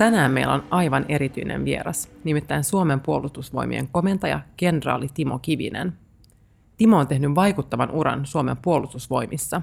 Tänään 0.00 0.32
meillä 0.32 0.54
on 0.54 0.64
aivan 0.70 1.04
erityinen 1.08 1.64
vieras, 1.64 2.10
nimittäin 2.24 2.64
Suomen 2.64 3.00
puolustusvoimien 3.00 3.88
komentaja, 3.92 4.40
kenraali 4.56 5.08
Timo 5.14 5.38
Kivinen. 5.38 5.92
Timo 6.76 6.98
on 6.98 7.06
tehnyt 7.06 7.34
vaikuttavan 7.34 7.90
uran 7.90 8.26
Suomen 8.26 8.56
puolustusvoimissa. 8.56 9.62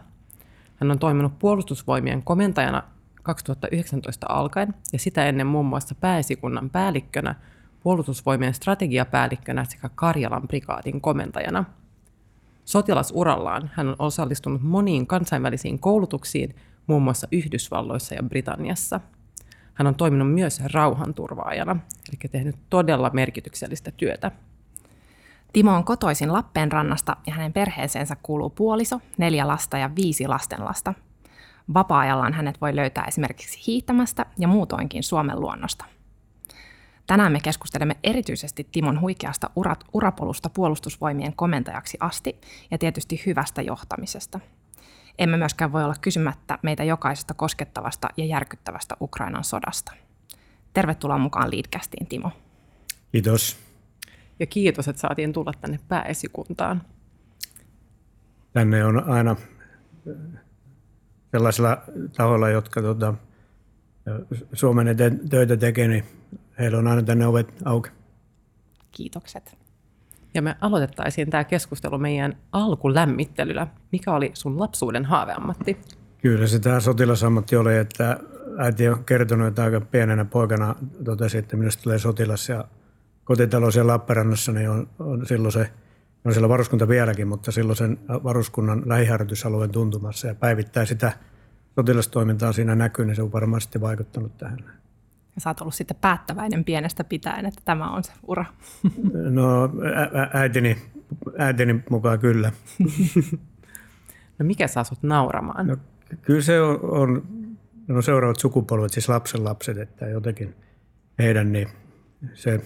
Hän 0.76 0.91
on 0.91 1.00
toiminut 1.00 1.40
puolustusvoimien 1.40 2.23
komentajana 2.23 2.84
2019 3.23 4.27
alkaen 4.30 4.73
ja 4.94 5.00
sitä 5.00 5.26
ennen 5.26 5.48
muun 5.48 5.66
muassa 5.66 5.96
pääesikunnan 5.96 6.70
päällikkönä, 6.70 7.35
puolustusvoimien 7.84 8.54
strategiapäällikkönä 8.54 9.65
sekä 9.65 9.90
Karjalan 9.96 10.48
prikaatin 10.48 11.02
komentajana. 11.02 11.65
Sotilasurallaan 12.65 13.71
hän 13.74 13.88
on 13.88 13.96
osallistunut 13.99 14.62
moniin 14.62 15.08
kansainvälisiin 15.08 15.80
koulutuksiin, 15.80 16.55
muun 16.88 17.04
muassa 17.04 17.27
Yhdysvalloissa 17.32 18.15
ja 18.15 18.24
Britanniassa– 18.24 18.99
hän 19.78 19.88
on 19.88 19.96
toiminut 19.96 20.34
myös 20.34 20.62
rauhanturvaajana, 20.74 21.78
eli 22.10 22.30
tehnyt 22.32 22.56
todella 22.70 23.10
merkityksellistä 23.14 23.92
työtä. 23.92 24.32
Timo 25.54 25.76
on 25.76 25.84
kotoisin 25.84 26.34
Lappeenrannasta 26.34 27.16
ja 27.28 27.34
hänen 27.34 27.54
perheeseensä 27.54 28.18
kuuluu 28.24 28.50
puoliso, 28.50 29.02
neljä 29.18 29.48
lasta 29.48 29.78
ja 29.78 29.90
viisi 29.96 30.28
lastenlasta. 30.28 30.94
Vapaa-ajallaan 31.74 32.34
hänet 32.34 32.62
voi 32.62 32.76
löytää 32.76 33.05
esimerkiksi 33.08 33.64
hiihtämästä 33.68 34.26
ja 34.38 34.48
muutoinkin 34.48 35.04
Suomen 35.04 35.42
luonnosta. 35.42 35.86
Tänään 37.08 37.32
me 37.32 37.40
keskustelemme 37.44 37.98
erityisesti 38.04 38.68
Timon 38.72 39.02
huikeasta 39.02 39.50
urat, 39.55 39.84
urapolusta 39.94 40.50
puolustusvoimien 40.50 41.36
komentajaksi 41.36 41.98
asti 42.02 42.42
ja 42.72 42.78
tietysti 42.78 43.24
hyvästä 43.26 43.62
johtamisesta– 43.62 44.40
emme 45.20 45.37
myöskään 45.37 45.71
voi 45.71 45.84
olla 45.84 45.96
kysymättä 46.01 46.60
meitä 46.62 46.84
jokaisesta 46.84 47.34
koskettavasta 47.34 48.07
ja 48.18 48.26
järkyttävästä 48.26 48.96
Ukrainan 49.01 49.43
sodasta. 49.43 49.91
Tervetuloa 50.74 51.18
mukaan 51.18 51.51
Leadcastiin, 51.51 52.07
Timo. 52.07 52.32
Kiitos. 53.12 53.57
Ja 54.40 54.46
kiitos, 54.46 54.87
että 54.87 54.99
saatiin 54.99 55.34
tulla 55.34 55.51
tänne 55.62 55.79
pääesikuntaan. 55.87 56.82
Tänne 58.54 58.85
on 58.85 59.09
aina 59.09 59.35
sellaisilla 61.31 61.77
tahoilla, 62.18 62.49
jotka 62.49 62.81
tuota, 62.81 63.13
Suomen 64.53 64.88
eteen 64.88 65.29
töitä 65.29 65.57
tekee, 65.57 65.88
niin 65.88 66.03
heillä 66.59 66.78
on 66.78 66.88
aina 66.88 67.03
tänne 67.03 67.28
ovet 67.28 67.53
auki. 67.66 67.90
Kiitokset. 68.91 69.57
Ja 70.34 70.42
me 70.42 70.56
aloitettaisiin 70.62 71.30
tämä 71.30 71.44
keskustelu 71.44 71.98
meidän 71.98 72.38
alkulämmittelyllä. 72.52 73.68
Mikä 73.92 74.14
oli 74.14 74.32
sun 74.34 74.60
lapsuuden 74.60 75.06
haaveammatti? 75.06 75.78
Kyllä 76.22 76.48
se 76.48 76.60
tämä 76.60 76.80
sotilasammatti 76.80 77.56
oli, 77.56 77.78
että 77.78 78.20
äiti 78.58 78.90
on 78.90 79.06
kertonut, 79.06 79.48
että 79.48 79.64
aika 79.64 79.82
pienenä 79.82 80.26
poikana 80.26 80.76
totesi, 81.04 81.38
että 81.38 81.58
minusta 81.58 81.84
tulee 81.84 82.00
sotilas 82.00 82.50
ja 82.50 82.66
kotitalo 83.24 83.72
siellä 83.72 83.94
Lappeenrannassa 83.94 84.52
niin 84.52 84.70
on, 84.70 84.90
on 85.00 85.26
silloin 85.26 85.52
se, 85.52 85.70
on 86.26 86.34
siellä 86.34 86.50
varuskunta 86.50 86.88
vieläkin, 86.88 87.28
mutta 87.28 87.52
silloin 87.52 87.78
sen 87.78 88.00
varuskunnan 88.10 88.84
lähiharjoitusalueen 88.86 89.72
tuntumassa 89.72 90.28
ja 90.28 90.36
päivittää 90.36 90.86
sitä 90.86 91.12
sotilastoimintaa 91.76 92.54
siinä 92.54 92.76
näkyy, 92.76 93.06
niin 93.06 93.16
se 93.16 93.22
on 93.22 93.32
varmasti 93.32 93.82
vaikuttanut 93.82 94.38
tähän. 94.38 94.58
Ja 95.38 95.42
sä 95.42 95.50
oot 95.50 95.62
ollut 95.62 95.75
sitten 95.75 95.98
päättäväinen 96.02 96.64
pienestä 96.64 97.03
pitäen, 97.03 97.46
että 97.46 97.62
tämä 97.66 97.92
on 97.92 98.03
se 98.03 98.12
ura. 98.28 98.46
No 99.30 99.64
ä- 99.64 100.30
äitini, 100.34 100.78
äitini 101.38 101.84
mukaan 101.90 102.20
kyllä. 102.20 102.52
No 104.40 104.46
mikä 104.46 104.68
saa 104.68 104.84
sut 104.84 105.03
nauramaan? 105.03 105.68
No, 105.68 105.78
kyllä 106.22 106.42
se 106.42 106.62
on, 106.62 106.80
on 106.81 107.24
no 107.88 108.02
seuraavat 108.02 108.40
sukupolvet, 108.40 108.92
siis 108.92 109.09
lapsen 109.09 109.44
lapset, 109.44 109.78
että 109.78 110.08
jotenkin 110.08 110.56
heidän 111.20 111.52
niin 111.52 111.68
se 112.34 112.62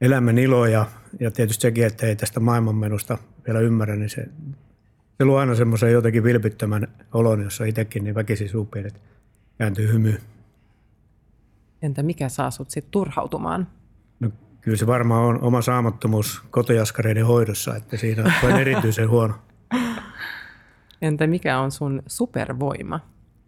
elämän 0.00 0.38
ilo 0.38 0.66
ja, 0.66 0.86
ja 1.20 1.30
tietysti 1.30 1.62
sekin, 1.62 1.86
että 1.86 2.06
ei 2.06 2.16
tästä 2.16 2.40
maailmanmenusta 2.40 3.18
vielä 3.46 3.60
ymmärrä, 3.60 3.96
niin 3.96 4.10
se, 4.10 4.28
se 5.18 5.24
luo 5.24 5.38
aina 5.38 5.54
semmoisen 5.54 5.92
jotenkin 5.92 6.24
vilpittömän 6.24 6.88
olon, 7.14 7.42
jossa 7.42 7.64
itsekin 7.64 8.04
niin 8.04 8.14
väkisin 8.14 8.48
että 8.86 9.00
kääntyy 9.58 9.92
hymyyn. 9.92 10.35
Entä 11.86 12.02
mikä 12.02 12.28
saa 12.28 12.50
sut 12.50 12.70
sitten 12.70 12.90
turhautumaan? 12.90 13.68
No, 14.20 14.30
kyllä 14.60 14.76
se 14.76 14.86
varmaan 14.86 15.22
on 15.24 15.40
oma 15.40 15.62
saamattomuus 15.62 16.42
kotojaskareiden 16.50 17.26
hoidossa, 17.26 17.76
että 17.76 17.96
siinä 17.96 18.34
on 18.42 18.60
erityisen 18.60 19.08
huono. 19.08 19.34
Entä 21.02 21.26
mikä 21.26 21.58
on 21.58 21.70
sun 21.70 22.02
supervoima? 22.06 23.00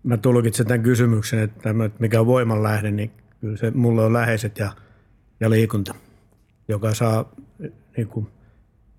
Mä 0.03 0.17
tulkitsen 0.17 0.67
tämän 0.67 0.83
kysymyksen, 0.83 1.39
että 1.39 1.75
mikä 1.99 2.21
on 2.21 2.27
voiman 2.27 2.63
lähde, 2.63 2.91
niin 2.91 3.11
kyllä 3.41 3.57
se 3.57 3.71
mulle 3.71 4.05
on 4.05 4.13
läheiset 4.13 4.59
ja, 4.59 4.73
ja 5.41 5.51
liikunta, 5.51 5.95
joka 6.69 6.95
saa, 6.95 7.33
niin 7.97 8.09
kuin, 8.09 8.27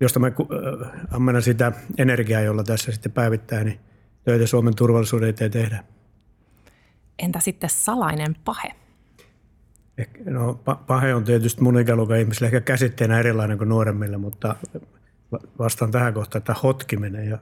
josta 0.00 0.20
mä 0.20 0.26
äh, 0.26 0.90
ammennan 1.10 1.42
sitä 1.42 1.72
energiaa, 1.98 2.40
jolla 2.40 2.64
tässä 2.64 2.92
sitten 2.92 3.12
päivittää, 3.12 3.64
niin 3.64 3.80
töitä 4.24 4.46
Suomen 4.46 4.76
turvallisuuden 4.76 5.28
eteen 5.28 5.50
tehdään. 5.50 5.84
Entä 7.18 7.40
sitten 7.40 7.70
salainen 7.70 8.36
pahe? 8.44 8.79
No, 10.24 10.60
pahe 10.86 11.14
on 11.14 11.24
tietysti 11.24 11.62
mun 11.62 11.80
ikäluokan 11.80 12.18
ihmisille 12.18 12.46
ehkä 12.46 12.60
käsitteenä 12.60 13.18
erilainen 13.18 13.58
kuin 13.58 13.68
nuoremmille, 13.68 14.16
mutta 14.16 14.56
vastaan 15.58 15.90
tähän 15.90 16.14
kohtaan, 16.14 16.40
että 16.40 16.54
hotkiminen. 16.62 17.28
Ja 17.28 17.38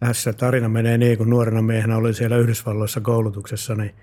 tässä 0.00 0.32
tarina 0.32 0.68
menee 0.68 0.98
niin, 0.98 1.18
kun 1.18 1.30
nuorena 1.30 1.62
miehenä 1.62 1.96
olin 1.96 2.14
siellä 2.14 2.36
Yhdysvalloissa 2.36 3.00
koulutuksessa, 3.00 3.74
niin 3.74 3.94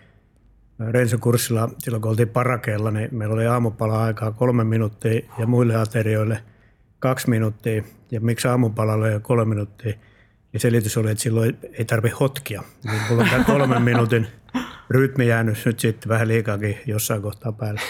Rensokurssilla, 0.79 1.69
silloin 1.77 2.01
kun 2.01 2.11
oltiin 2.11 2.29
parakeella, 2.29 2.91
niin 2.91 3.09
meillä 3.11 3.33
oli 3.33 3.47
aamupala 3.47 4.03
aikaa 4.03 4.31
kolme 4.31 4.63
minuuttia 4.63 5.21
ja 5.39 5.47
muille 5.47 5.75
aterioille 5.75 6.43
kaksi 6.99 7.29
minuuttia. 7.29 7.83
Ja 8.11 8.21
miksi 8.21 8.47
aamupalalle 8.47 9.11
jo 9.11 9.19
kolme 9.19 9.45
minuuttia? 9.45 9.93
Ja 10.55 10.59
selitys 10.59 10.97
oli, 10.97 11.11
että 11.11 11.21
silloin 11.21 11.57
ei 11.73 11.85
tarvitse 11.85 12.17
hotkia. 12.17 12.63
Niin 12.83 13.01
mulla 13.09 13.23
on 13.23 13.29
tämä 13.29 13.43
kolmen 13.43 13.81
minuutin 13.81 14.27
rytmi 14.89 15.27
jäänyt 15.27 15.65
nyt 15.65 15.79
sitten 15.79 16.09
vähän 16.09 16.27
liikaakin 16.27 16.77
jossain 16.85 17.21
kohtaa 17.21 17.51
päälle. 17.51 17.81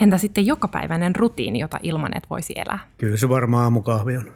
Entä 0.00 0.18
sitten 0.18 0.46
jokapäiväinen 0.46 1.16
rutiini, 1.16 1.58
jota 1.58 1.78
ilman 1.82 2.16
et 2.16 2.26
voisi 2.30 2.52
elää? 2.56 2.78
Kyllä 2.98 3.16
se 3.16 3.28
varmaan 3.28 3.64
aamukahvi 3.64 4.16
on. 4.16 4.32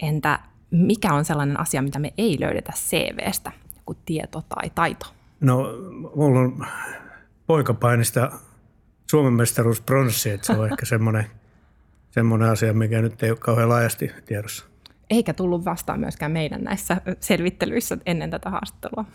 Entä 0.00 0.38
mikä 0.70 1.14
on 1.14 1.24
sellainen 1.24 1.60
asia, 1.60 1.82
mitä 1.82 1.98
me 1.98 2.12
ei 2.18 2.36
löydetä 2.40 2.72
CVstä, 2.72 3.52
joku 3.76 3.94
tieto 4.06 4.42
tai 4.48 4.70
taito? 4.74 5.06
No, 5.40 5.72
mulla 6.16 6.40
on 6.40 6.66
poikapainista 7.46 8.32
Suomen 9.10 9.32
mestaruus 9.32 9.80
pronssi, 9.80 10.30
että 10.30 10.46
se 10.46 10.52
on 10.52 10.66
ehkä 10.70 10.86
semmoinen, 10.94 11.26
semmoinen 12.10 12.48
asia, 12.48 12.72
mikä 12.72 13.02
nyt 13.02 13.22
ei 13.22 13.30
ole 13.30 13.38
kauhean 13.38 13.68
laajasti 13.68 14.12
tiedossa 14.26 14.73
eikä 15.10 15.34
tullut 15.34 15.64
vastaan 15.64 16.00
myöskään 16.00 16.32
meidän 16.32 16.62
näissä 16.64 17.00
selvittelyissä 17.20 17.98
ennen 18.06 18.30
tätä 18.30 18.50
haastattelua. 18.50 19.04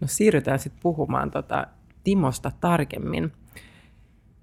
No 0.00 0.06
siirrytään 0.06 0.58
sitten 0.58 0.82
puhumaan 0.82 1.30
tota 1.30 1.66
Timosta 2.04 2.52
tarkemmin. 2.60 3.32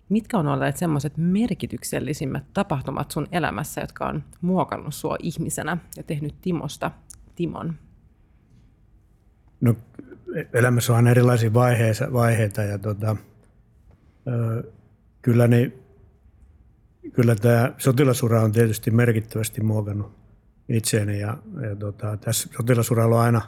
Mitkä 0.09 0.37
on 0.37 0.47
olleet 0.47 0.77
semmoiset 0.77 1.13
merkityksellisimmät 1.17 2.43
tapahtumat 2.53 3.11
sun 3.11 3.27
elämässä, 3.31 3.81
jotka 3.81 4.05
on 4.05 4.23
muokannut 4.41 4.93
sua 4.93 5.15
ihmisenä 5.21 5.77
ja 5.97 6.03
tehnyt 6.03 6.41
Timosta 6.41 6.91
Timon? 7.35 7.75
No 9.61 9.75
elämässä 10.53 10.93
on 10.93 11.07
erilaisia 11.07 11.53
vaiheita, 11.53 12.13
vaiheita 12.13 12.61
ja 12.61 12.77
tota, 12.77 13.15
ö, 14.27 14.71
kyllä 15.21 15.47
niin 15.47 15.73
kyllä 17.17 17.35
tämä 17.35 17.73
sotilasura 17.77 18.41
on 18.41 18.51
tietysti 18.51 18.91
merkittävästi 18.91 19.61
muokannut 19.61 20.11
itseäni 20.69 21.19
ja, 21.19 21.37
ja 21.69 21.75
tota, 21.75 22.17
tässä 22.17 22.49
sotilasuralla 22.57 23.15
on 23.15 23.21
aina 23.21 23.41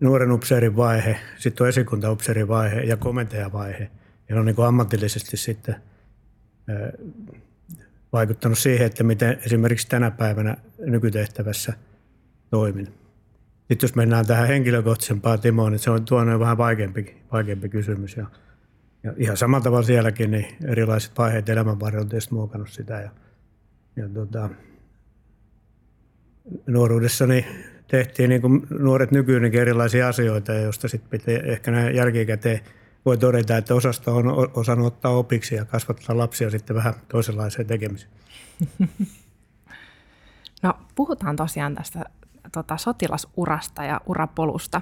nuoren 0.00 0.32
upseerin 0.32 0.76
vaihe, 0.76 1.16
sitten 1.38 1.64
on 1.64 1.68
esikuntaupseerin 1.68 2.48
vaihe 2.48 2.80
ja 2.80 2.96
komentajavaihe. 2.96 3.90
Ja 4.28 4.40
on 4.40 4.46
niin 4.46 4.56
ammatillisesti 4.66 5.36
sitten 5.36 5.76
vaikuttanut 8.12 8.58
siihen, 8.58 8.86
että 8.86 9.04
miten 9.04 9.38
esimerkiksi 9.46 9.88
tänä 9.88 10.10
päivänä 10.10 10.56
nykytehtävässä 10.78 11.72
toimin. 12.50 12.86
Sitten 13.58 13.78
jos 13.82 13.94
mennään 13.94 14.26
tähän 14.26 14.48
henkilökohtaisempaan 14.48 15.40
Timoon, 15.40 15.72
niin 15.72 15.80
se 15.80 15.90
on 15.90 16.04
tuonne 16.04 16.38
vähän 16.38 16.58
vaikeampi, 16.58 17.16
vaikeampi 17.32 17.68
kysymys. 17.68 18.16
Ja, 18.16 18.26
ja 19.06 19.12
ihan 19.16 19.36
samalla 19.36 19.64
tavalla 19.64 19.86
sielläkin 19.86 20.30
niin 20.30 20.46
erilaiset 20.64 21.18
vaiheet 21.18 21.48
elämän 21.48 21.80
varrella 21.80 22.02
on 22.02 22.08
tietysti 22.08 22.34
muokannut 22.34 22.70
sitä. 22.70 23.00
Ja, 23.00 23.10
ja 23.96 24.08
tota, 24.08 24.50
nuoruudessani 26.66 27.46
tehtiin 27.88 28.30
niin 28.30 28.40
kuin 28.40 28.66
nuoret 28.70 29.10
nykyinenkin 29.10 29.60
erilaisia 29.60 30.08
asioita, 30.08 30.52
joista 30.52 30.88
sitten 30.88 31.10
pitää 31.10 31.52
ehkä 31.52 31.70
näin 31.70 31.96
jälkikäteen 31.96 32.60
voi 33.04 33.18
todeta, 33.18 33.56
että 33.56 33.74
osasta 33.74 34.12
on 34.12 34.24
osannut 34.54 34.86
ottaa 34.86 35.12
opiksi 35.12 35.54
ja 35.54 35.64
kasvattaa 35.64 36.18
lapsia 36.18 36.50
sitten 36.50 36.76
vähän 36.76 36.94
toisenlaiseen 37.08 37.66
tekemiseen. 37.66 38.12
No 40.62 40.74
puhutaan 40.94 41.36
tosiaan 41.36 41.74
tästä 41.74 42.04
tota, 42.52 42.76
sotilasurasta 42.76 43.84
ja 43.84 44.00
urapolusta, 44.06 44.80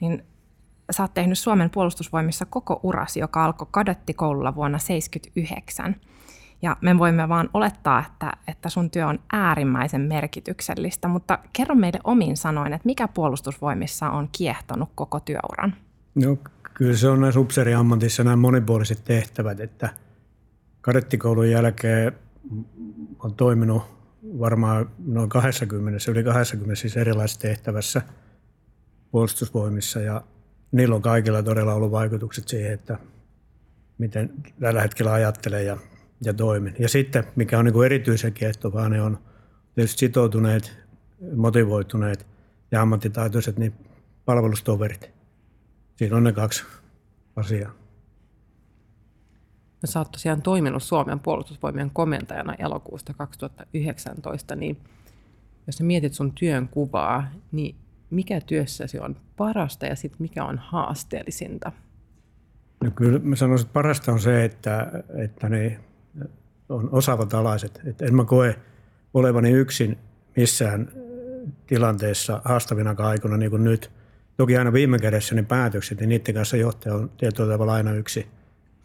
niin 0.00 0.24
sä 0.90 1.02
oot 1.02 1.14
tehnyt 1.14 1.38
Suomen 1.38 1.70
puolustusvoimissa 1.70 2.46
koko 2.46 2.80
urasi, 2.82 3.20
joka 3.20 3.44
alkoi 3.44 3.68
kadettikoululla 3.70 4.54
vuonna 4.54 4.78
1979. 4.78 5.96
Ja 6.62 6.76
me 6.80 6.98
voimme 6.98 7.28
vaan 7.28 7.50
olettaa, 7.54 8.04
että, 8.06 8.32
että 8.48 8.68
sun 8.68 8.90
työ 8.90 9.06
on 9.06 9.18
äärimmäisen 9.32 10.00
merkityksellistä, 10.00 11.08
mutta 11.08 11.38
kerro 11.52 11.74
meille 11.74 12.00
omin 12.04 12.36
sanoin, 12.36 12.72
että 12.72 12.86
mikä 12.86 13.08
puolustusvoimissa 13.08 14.10
on 14.10 14.28
kiehtonut 14.32 14.88
koko 14.94 15.20
työuran? 15.20 15.74
No 16.14 16.36
kyllä 16.74 16.96
se 16.96 17.08
on 17.08 17.20
näissä 17.20 17.40
upseeriammatissa 17.40 18.24
nämä 18.24 18.36
monipuoliset 18.36 19.04
tehtävät, 19.04 19.60
että 19.60 19.88
kadettikoulun 20.80 21.50
jälkeen 21.50 22.12
on 23.18 23.34
toiminut 23.34 23.82
varmaan 24.38 24.90
noin 25.06 25.28
20, 25.28 26.10
yli 26.10 26.24
20 26.24 26.80
siis 26.80 26.96
erilaisissa 26.96 27.40
tehtävässä 27.40 28.02
puolustusvoimissa 29.10 30.00
ja 30.00 30.22
niillä 30.72 30.94
on 30.94 31.02
kaikilla 31.02 31.42
todella 31.42 31.74
ollut 31.74 31.90
vaikutukset 31.90 32.48
siihen, 32.48 32.72
että 32.72 32.98
miten 33.98 34.30
tällä 34.60 34.82
hetkellä 34.82 35.12
ajattelee 35.12 35.62
ja, 35.62 35.76
ja 36.24 36.34
toimin. 36.34 36.74
Ja 36.78 36.88
sitten, 36.88 37.24
mikä 37.36 37.58
on 37.58 37.64
niin 37.64 37.72
kuin 37.72 37.86
erityisen 37.86 38.32
kiehtovaa, 38.32 38.88
ne 38.88 39.02
on 39.02 39.18
tietysti 39.74 39.98
sitoutuneet, 39.98 40.76
motivoituneet 41.36 42.26
ja 42.70 42.82
ammattitaitoiset 42.82 43.58
niin 43.58 43.72
palvelustoverit. 44.24 45.10
Siinä 45.96 46.16
on 46.16 46.24
ne 46.24 46.32
kaksi 46.32 46.64
asiaa. 47.36 47.72
No, 49.82 49.86
sä 49.86 49.98
oot 49.98 50.12
tosiaan 50.12 50.42
toiminut 50.42 50.82
Suomen 50.82 51.20
puolustusvoimien 51.20 51.90
komentajana 51.90 52.54
elokuusta 52.54 53.14
2019, 53.14 54.56
niin 54.56 54.78
jos 55.66 55.76
sä 55.76 55.84
mietit 55.84 56.14
sun 56.14 56.32
työn 56.32 56.68
kuvaa, 56.68 57.28
niin 57.52 57.76
mikä 58.10 58.40
työssäsi 58.40 58.98
on 58.98 59.16
parasta 59.36 59.86
ja 59.86 59.96
sitten 59.96 60.22
mikä 60.22 60.44
on 60.44 60.58
haasteellisinta? 60.58 61.72
No 62.84 62.90
kyllä 62.90 63.18
mä 63.18 63.36
sanoisin, 63.36 63.66
että 63.66 63.72
parasta 63.72 64.12
on 64.12 64.20
se, 64.20 64.44
että, 64.44 65.02
että 65.14 65.48
ne 65.48 65.80
on 66.68 66.88
osaavat 66.92 67.34
alaiset. 67.34 67.80
Että 67.84 68.04
en 68.04 68.14
mä 68.14 68.24
koe 68.24 68.56
olevani 69.14 69.50
yksin 69.50 69.98
missään 70.36 70.88
tilanteessa 71.66 72.42
haastavina 72.44 72.94
aikoina 72.98 73.36
niin 73.36 73.50
kuin 73.50 73.64
nyt. 73.64 73.90
Toki 74.36 74.56
aina 74.56 74.72
viime 74.72 74.98
kädessä 74.98 75.34
ne 75.34 75.42
päätökset, 75.42 76.00
niin 76.00 76.08
niiden 76.08 76.34
kanssa 76.34 76.56
johtaja 76.56 76.94
on 76.94 77.10
tietyllä 77.16 77.52
tavalla 77.52 77.74
aina 77.74 77.92
yksi 77.92 78.26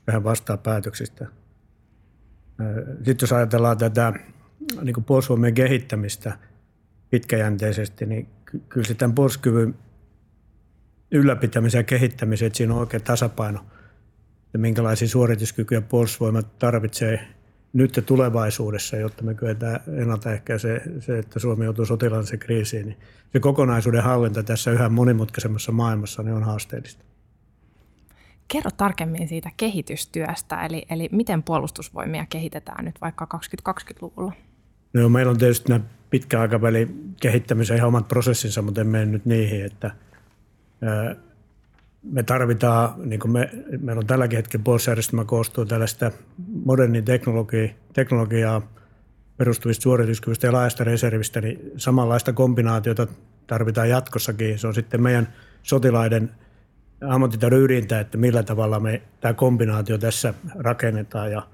vähän 0.07 0.23
vastaa 0.23 0.57
päätöksistä. 0.57 1.27
Sitten 2.95 3.17
jos 3.21 3.33
ajatellaan 3.33 3.77
tätä 3.77 4.13
niin 4.81 4.93
kuin 4.93 5.53
kehittämistä 5.53 6.37
pitkäjänteisesti, 7.09 8.05
niin 8.05 8.27
kyllä 8.69 8.87
se 8.87 8.93
tämän 8.93 9.15
puolustuskyvyn 9.15 9.75
ylläpitämisen 11.11 11.79
ja 11.79 11.83
kehittämisen, 11.83 12.47
että 12.47 12.57
siinä 12.57 12.73
on 12.73 12.79
oikein 12.79 13.03
tasapaino, 13.03 13.65
ja 14.53 14.59
minkälaisia 14.59 15.07
suorituskykyjä 15.07 15.81
puolustusvoimat 15.81 16.59
tarvitsee 16.59 17.27
nyt 17.73 17.95
ja 17.95 18.01
tulevaisuudessa, 18.01 18.97
jotta 18.97 19.23
me 19.23 19.33
kyetään 19.33 19.79
ennaltaehkäisee 19.97 20.81
se, 20.99 21.19
että 21.19 21.39
Suomi 21.39 21.65
joutuu 21.65 21.85
sotilaalliseen 21.85 22.39
kriisiin, 22.39 22.85
niin 22.85 22.97
se 23.33 23.39
kokonaisuuden 23.39 24.03
hallinta 24.03 24.43
tässä 24.43 24.71
yhä 24.71 24.89
monimutkaisemmassa 24.89 25.71
maailmassa 25.71 26.23
niin 26.23 26.35
on 26.35 26.43
haasteellista. 26.43 27.05
Kerro 28.47 28.71
tarkemmin 28.77 29.27
siitä 29.27 29.51
kehitystyöstä, 29.57 30.65
eli, 30.65 30.85
eli 30.89 31.09
miten 31.11 31.43
puolustusvoimia 31.43 32.25
kehitetään 32.29 32.85
nyt 32.85 33.01
vaikka 33.01 33.27
2020-luvulla? 33.35 34.33
No, 34.93 35.09
meillä 35.09 35.29
on 35.29 35.37
tietysti 35.37 35.69
nämä 35.69 35.85
pitkän 36.09 36.41
aikavälin 36.41 37.15
kehittämisen 37.21 37.77
ihan 37.77 37.87
omat 37.87 38.07
prosessinsa, 38.07 38.61
mutta 38.61 38.81
en 38.81 38.87
mene 38.87 39.05
nyt 39.05 39.25
niihin, 39.25 39.65
että 39.65 39.91
me 42.03 42.23
tarvitaan, 42.23 43.09
niin 43.09 43.19
kuin 43.19 43.31
me, 43.31 43.49
meillä 43.79 43.99
on 43.99 44.07
tälläkin 44.07 44.37
hetkellä 44.37 44.63
puolustusjärjestelmä 44.63 45.25
koostuu 45.25 45.65
tällaista 45.65 46.11
modernin 46.65 47.05
teknologia, 47.05 47.69
teknologiaa 47.93 48.61
perustuvista 49.37 49.83
suorituskyvystä 49.83 50.47
ja 50.47 50.53
laajasta 50.53 50.83
reservistä, 50.83 51.41
niin 51.41 51.71
samanlaista 51.77 52.33
kombinaatiota 52.33 53.07
tarvitaan 53.47 53.89
jatkossakin. 53.89 54.59
Se 54.59 54.67
on 54.67 54.73
sitten 54.73 55.01
meidän 55.01 55.33
sotilaiden 55.63 56.31
ammattitaidon 57.09 57.61
ydintä, 57.61 57.99
että 57.99 58.17
millä 58.17 58.43
tavalla 58.43 58.79
me 58.79 59.01
tämä 59.21 59.33
kombinaatio 59.33 59.97
tässä 59.97 60.33
rakennetaan 60.55 61.31
ja 61.31 61.47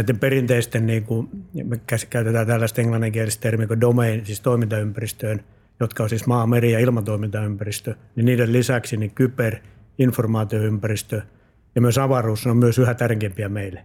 näiden 0.00 0.18
perinteisten, 0.18 0.86
niin 0.86 1.04
kuin, 1.04 1.28
me 1.64 1.80
käytetään 2.10 2.46
tällaista 2.46 2.80
englanninkielistä 2.80 3.42
termiä 3.42 3.66
kuin 3.66 3.80
domain, 3.80 4.26
siis 4.26 4.40
toimintaympäristöön, 4.40 5.40
jotka 5.80 6.02
on 6.02 6.08
siis 6.08 6.26
maa, 6.26 6.46
meri 6.46 6.72
ja 6.72 6.78
ilmatoimintaympäristö, 6.78 7.94
niin 8.16 8.24
niiden 8.24 8.52
lisäksi 8.52 8.96
niin 8.96 9.10
kyber, 9.10 9.56
informaatioympäristö 9.98 11.22
ja 11.74 11.80
myös 11.80 11.98
avaruus 11.98 12.46
on 12.46 12.56
myös 12.56 12.78
yhä 12.78 12.94
tärkeimpiä 12.94 13.48
meille. 13.48 13.84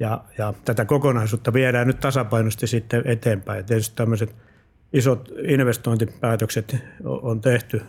Ja, 0.00 0.24
ja 0.38 0.54
tätä 0.64 0.84
kokonaisuutta 0.84 1.52
viedään 1.52 1.86
nyt 1.86 2.00
tasapainoisesti 2.00 2.66
sitten 2.66 3.02
eteenpäin. 3.04 3.56
Ja 3.56 3.62
tietysti 3.62 3.96
tämmöiset 3.96 4.36
isot 4.92 5.32
investointipäätökset 5.48 6.76
on 7.04 7.40
tehty. 7.40 7.82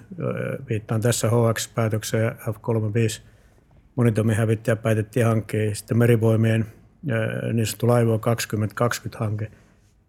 Viittaan 0.69 1.01
tässä 1.01 1.27
HX-päätökseen 1.27 2.31
F-35 2.31 3.21
monitoimihävittäjä 3.95 4.75
päätettiin 4.75 5.25
hankkia. 5.25 5.75
Sitten 5.75 5.97
merivoimien 5.97 6.65
niin 7.53 7.67
sanottu 7.67 7.87
Laivo 7.87 8.17
2020-hanke. 8.17 9.51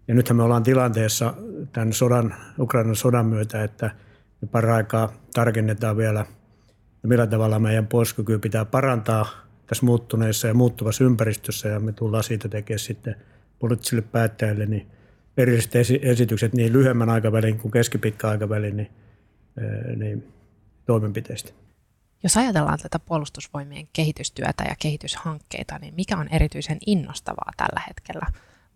Ja 0.08 0.14
nythän 0.14 0.36
me 0.36 0.42
ollaan 0.42 0.62
tilanteessa 0.62 1.34
tämän 1.72 1.92
sodan, 1.92 2.34
Ukrainan 2.58 2.96
sodan 2.96 3.26
myötä, 3.26 3.64
että 3.64 3.90
me 4.40 4.48
paraikaa 4.48 5.12
tarkennetaan 5.34 5.96
vielä, 5.96 6.26
millä 7.02 7.26
tavalla 7.26 7.58
meidän 7.58 7.86
puolustuskykyä 7.86 8.38
pitää 8.38 8.64
parantaa 8.64 9.26
tässä 9.66 9.86
muuttuneessa 9.86 10.48
ja 10.48 10.54
muuttuvassa 10.54 11.04
ympäristössä. 11.04 11.68
Ja 11.68 11.80
me 11.80 11.92
tullaan 11.92 12.24
siitä 12.24 12.48
tekemään 12.48 12.78
sitten 12.78 13.16
poliittisille 13.58 14.02
päättäjille 14.02 14.66
niin 14.66 14.86
erilliset 15.36 15.72
esitykset 16.02 16.52
niin 16.52 16.72
lyhyemmän 16.72 17.08
aikavälin 17.08 17.58
kuin 17.58 17.72
keskipitkän 17.72 18.30
aikavälin 18.30 18.76
niin, 18.76 18.90
niin 19.96 20.32
toimenpiteistä. 20.86 21.52
Jos 22.22 22.36
ajatellaan 22.36 22.78
tätä 22.82 22.98
puolustusvoimien 22.98 23.88
kehitystyötä 23.92 24.64
ja 24.68 24.74
kehityshankkeita, 24.78 25.78
niin 25.78 25.94
mikä 25.94 26.16
on 26.16 26.28
erityisen 26.28 26.78
innostavaa 26.86 27.52
tällä 27.56 27.82
hetkellä? 27.88 28.26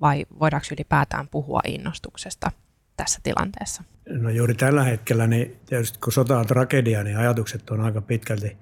Vai 0.00 0.26
voidaanko 0.40 0.66
ylipäätään 0.72 1.28
puhua 1.28 1.60
innostuksesta 1.66 2.52
tässä 2.96 3.20
tilanteessa? 3.22 3.82
No 4.08 4.30
juuri 4.30 4.54
tällä 4.54 4.84
hetkellä, 4.84 5.26
niin 5.26 5.56
tietysti 5.66 5.98
kun 5.98 6.12
sota 6.12 6.38
on 6.38 6.46
tragedia, 6.46 7.04
niin 7.04 7.16
ajatukset 7.16 7.70
on 7.70 7.80
aika 7.80 8.00
pitkälti 8.00 8.56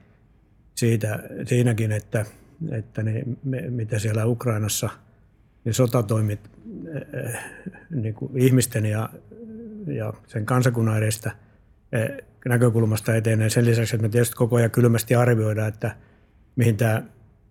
siitä, 0.75 1.19
siinäkin, 1.47 1.93
että, 1.93 2.27
että 2.71 3.03
niin, 3.03 3.39
mitä 3.71 3.99
siellä 3.99 4.27
Ukrainassa 4.27 4.91
niin 5.65 5.75
sotatoimit 5.75 6.51
eh, 7.15 7.39
niin 7.91 8.15
kuin 8.15 8.39
ihmisten 8.39 8.87
ja, 8.87 9.09
ja 9.87 10.13
sen 10.27 10.47
kansakunnan 10.47 10.99
edestä 10.99 11.31
eh, 11.31 11.48
näkökulmasta 12.49 13.15
etenee. 13.15 13.51
Sen 13.51 13.65
lisäksi, 13.65 13.97
että 13.97 14.07
me 14.07 14.09
tietysti 14.09 14.37
koko 14.37 14.57
ajan 14.57 14.71
kylmästi 14.71 15.15
arvioidaan, 15.15 15.69
että 15.69 15.97
mihin 16.57 16.77
tämä, 16.77 17.03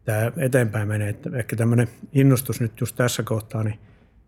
tämä 0.06 0.32
eteenpäin 0.38 0.88
menee. 0.88 1.10
Että 1.10 1.30
ehkä 1.34 1.56
tämmöinen 1.56 1.88
innostus 2.14 2.62
nyt 2.62 2.80
just 2.80 2.96
tässä 2.96 3.24
kohtaa 3.24 3.64
niin 3.64 3.80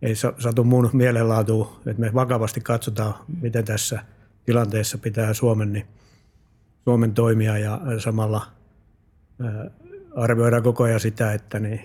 ei 0.01 0.15
satu 0.15 0.63
mun 0.63 0.89
mielenlaatuun, 0.93 1.67
että 1.87 2.01
me 2.01 2.13
vakavasti 2.13 2.61
katsotaan, 2.61 3.13
miten 3.41 3.65
tässä 3.65 3.99
tilanteessa 4.45 4.97
pitää 4.97 5.33
Suomen, 5.33 5.73
niin, 5.73 5.85
Suomen 6.83 7.13
toimia 7.13 7.57
ja 7.57 7.81
samalla 7.97 8.41
arvioidaan 10.15 10.63
koko 10.63 10.83
ajan 10.83 10.99
sitä, 10.99 11.33
että 11.33 11.59
niin, 11.59 11.81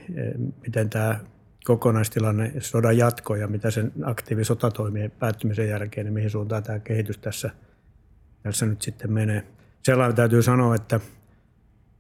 miten 0.62 0.90
tämä 0.90 1.20
kokonaistilanne, 1.64 2.52
sodan 2.58 2.98
jatko 2.98 3.36
ja 3.36 3.48
mitä 3.48 3.70
sen 3.70 3.92
aktiivisotatoimien 4.04 5.10
päättymisen 5.10 5.68
jälkeen, 5.68 6.04
niin 6.04 6.14
mihin 6.14 6.30
suuntaan 6.30 6.62
tämä 6.62 6.78
kehitys 6.78 7.18
tässä– 7.18 7.50
tässä 8.44 8.66
nyt 8.66 8.82
sitten 8.82 9.12
menee. 9.12 9.46
Sellainen 9.82 10.16
täytyy 10.16 10.42
sanoa, 10.42 10.74
että 10.74 11.00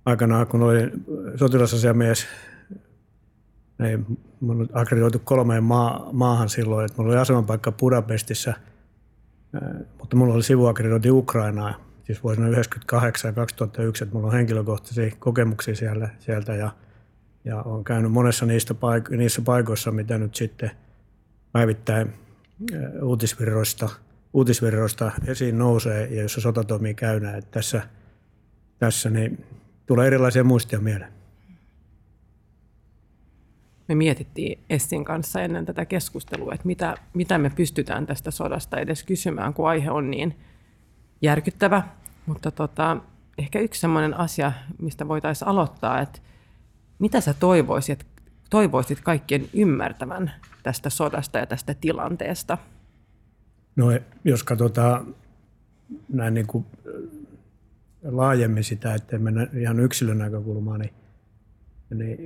aikanaan 0.04 0.46
kun 0.46 0.62
olin 0.62 1.04
sotilasasiamies 1.36 2.26
ei, 3.80 3.98
mun 4.40 4.60
on 4.60 4.68
akkreditoitu 4.72 5.18
kolmeen 5.18 5.64
maa, 5.64 6.08
maahan 6.12 6.48
silloin, 6.48 6.84
että 6.84 6.98
mulla 6.98 7.12
oli 7.12 7.20
asemapaikka 7.20 7.72
Budapestissa, 7.72 8.54
mutta 9.98 10.16
mulla 10.16 10.34
oli 10.34 10.42
sivuakkreditointi 10.42 11.10
Ukrainaa, 11.10 11.74
siis 12.04 12.22
vuosina 12.22 12.46
1998 12.46 13.28
ja 13.28 13.32
2001, 13.32 14.04
että 14.04 14.14
mulla 14.14 14.26
on 14.26 14.32
henkilökohtaisia 14.32 15.10
kokemuksia 15.18 15.76
siellä, 15.76 16.08
sieltä 16.18 16.54
ja, 16.54 16.70
ja 17.44 17.62
olen 17.62 17.84
käynyt 17.84 18.12
monessa 18.12 18.46
niistä 18.46 18.74
paik- 18.74 19.16
niissä 19.16 19.42
paikoissa, 19.42 19.90
mitä 19.90 20.18
nyt 20.18 20.34
sitten 20.34 20.70
päivittäin 21.52 22.12
uutisvirroista, 23.02 23.88
uutisvirroista 24.34 25.12
esiin 25.26 25.58
nousee 25.58 26.06
ja 26.06 26.22
jossa 26.22 26.40
sotatoimia. 26.40 26.90
Että 27.36 27.50
tässä 27.50 27.82
tässä 28.78 29.10
niin 29.10 29.44
tulee 29.86 30.06
erilaisia 30.06 30.44
muistia 30.44 30.80
mieleen. 30.80 31.12
Me 33.88 33.94
mietittiin 33.94 34.58
Essin 34.70 35.04
kanssa 35.04 35.40
ennen 35.40 35.66
tätä 35.66 35.84
keskustelua, 35.84 36.54
että 36.54 36.66
mitä, 36.66 36.94
mitä 37.14 37.38
me 37.38 37.50
pystytään 37.50 38.06
tästä 38.06 38.30
sodasta 38.30 38.76
edes 38.76 39.02
kysymään, 39.02 39.54
kun 39.54 39.68
aihe 39.68 39.90
on 39.90 40.10
niin 40.10 40.38
järkyttävä. 41.22 41.82
Mutta 42.26 42.50
tota, 42.50 42.96
ehkä 43.38 43.58
yksi 43.58 43.80
sellainen 43.80 44.14
asia, 44.14 44.52
mistä 44.78 45.08
voitaisiin 45.08 45.48
aloittaa, 45.48 46.00
että 46.00 46.18
mitä 46.98 47.20
sä 47.20 47.34
toivoisit, 47.34 48.06
toivoisit 48.50 49.00
kaikkien 49.00 49.48
ymmärtävän 49.52 50.32
tästä 50.62 50.90
sodasta 50.90 51.38
ja 51.38 51.46
tästä 51.46 51.74
tilanteesta? 51.74 52.58
No 53.76 53.86
jos 54.24 54.42
katsotaan 54.42 55.14
näin 56.08 56.34
niin 56.34 56.46
kuin 56.46 56.66
laajemmin 58.02 58.64
sitä, 58.64 58.94
ettei 58.94 59.18
mennä 59.18 59.46
ihan 59.52 59.80
yksilön 59.80 60.18
näkökulmaan, 60.18 60.80
niin, 60.80 60.92
niin 61.94 62.18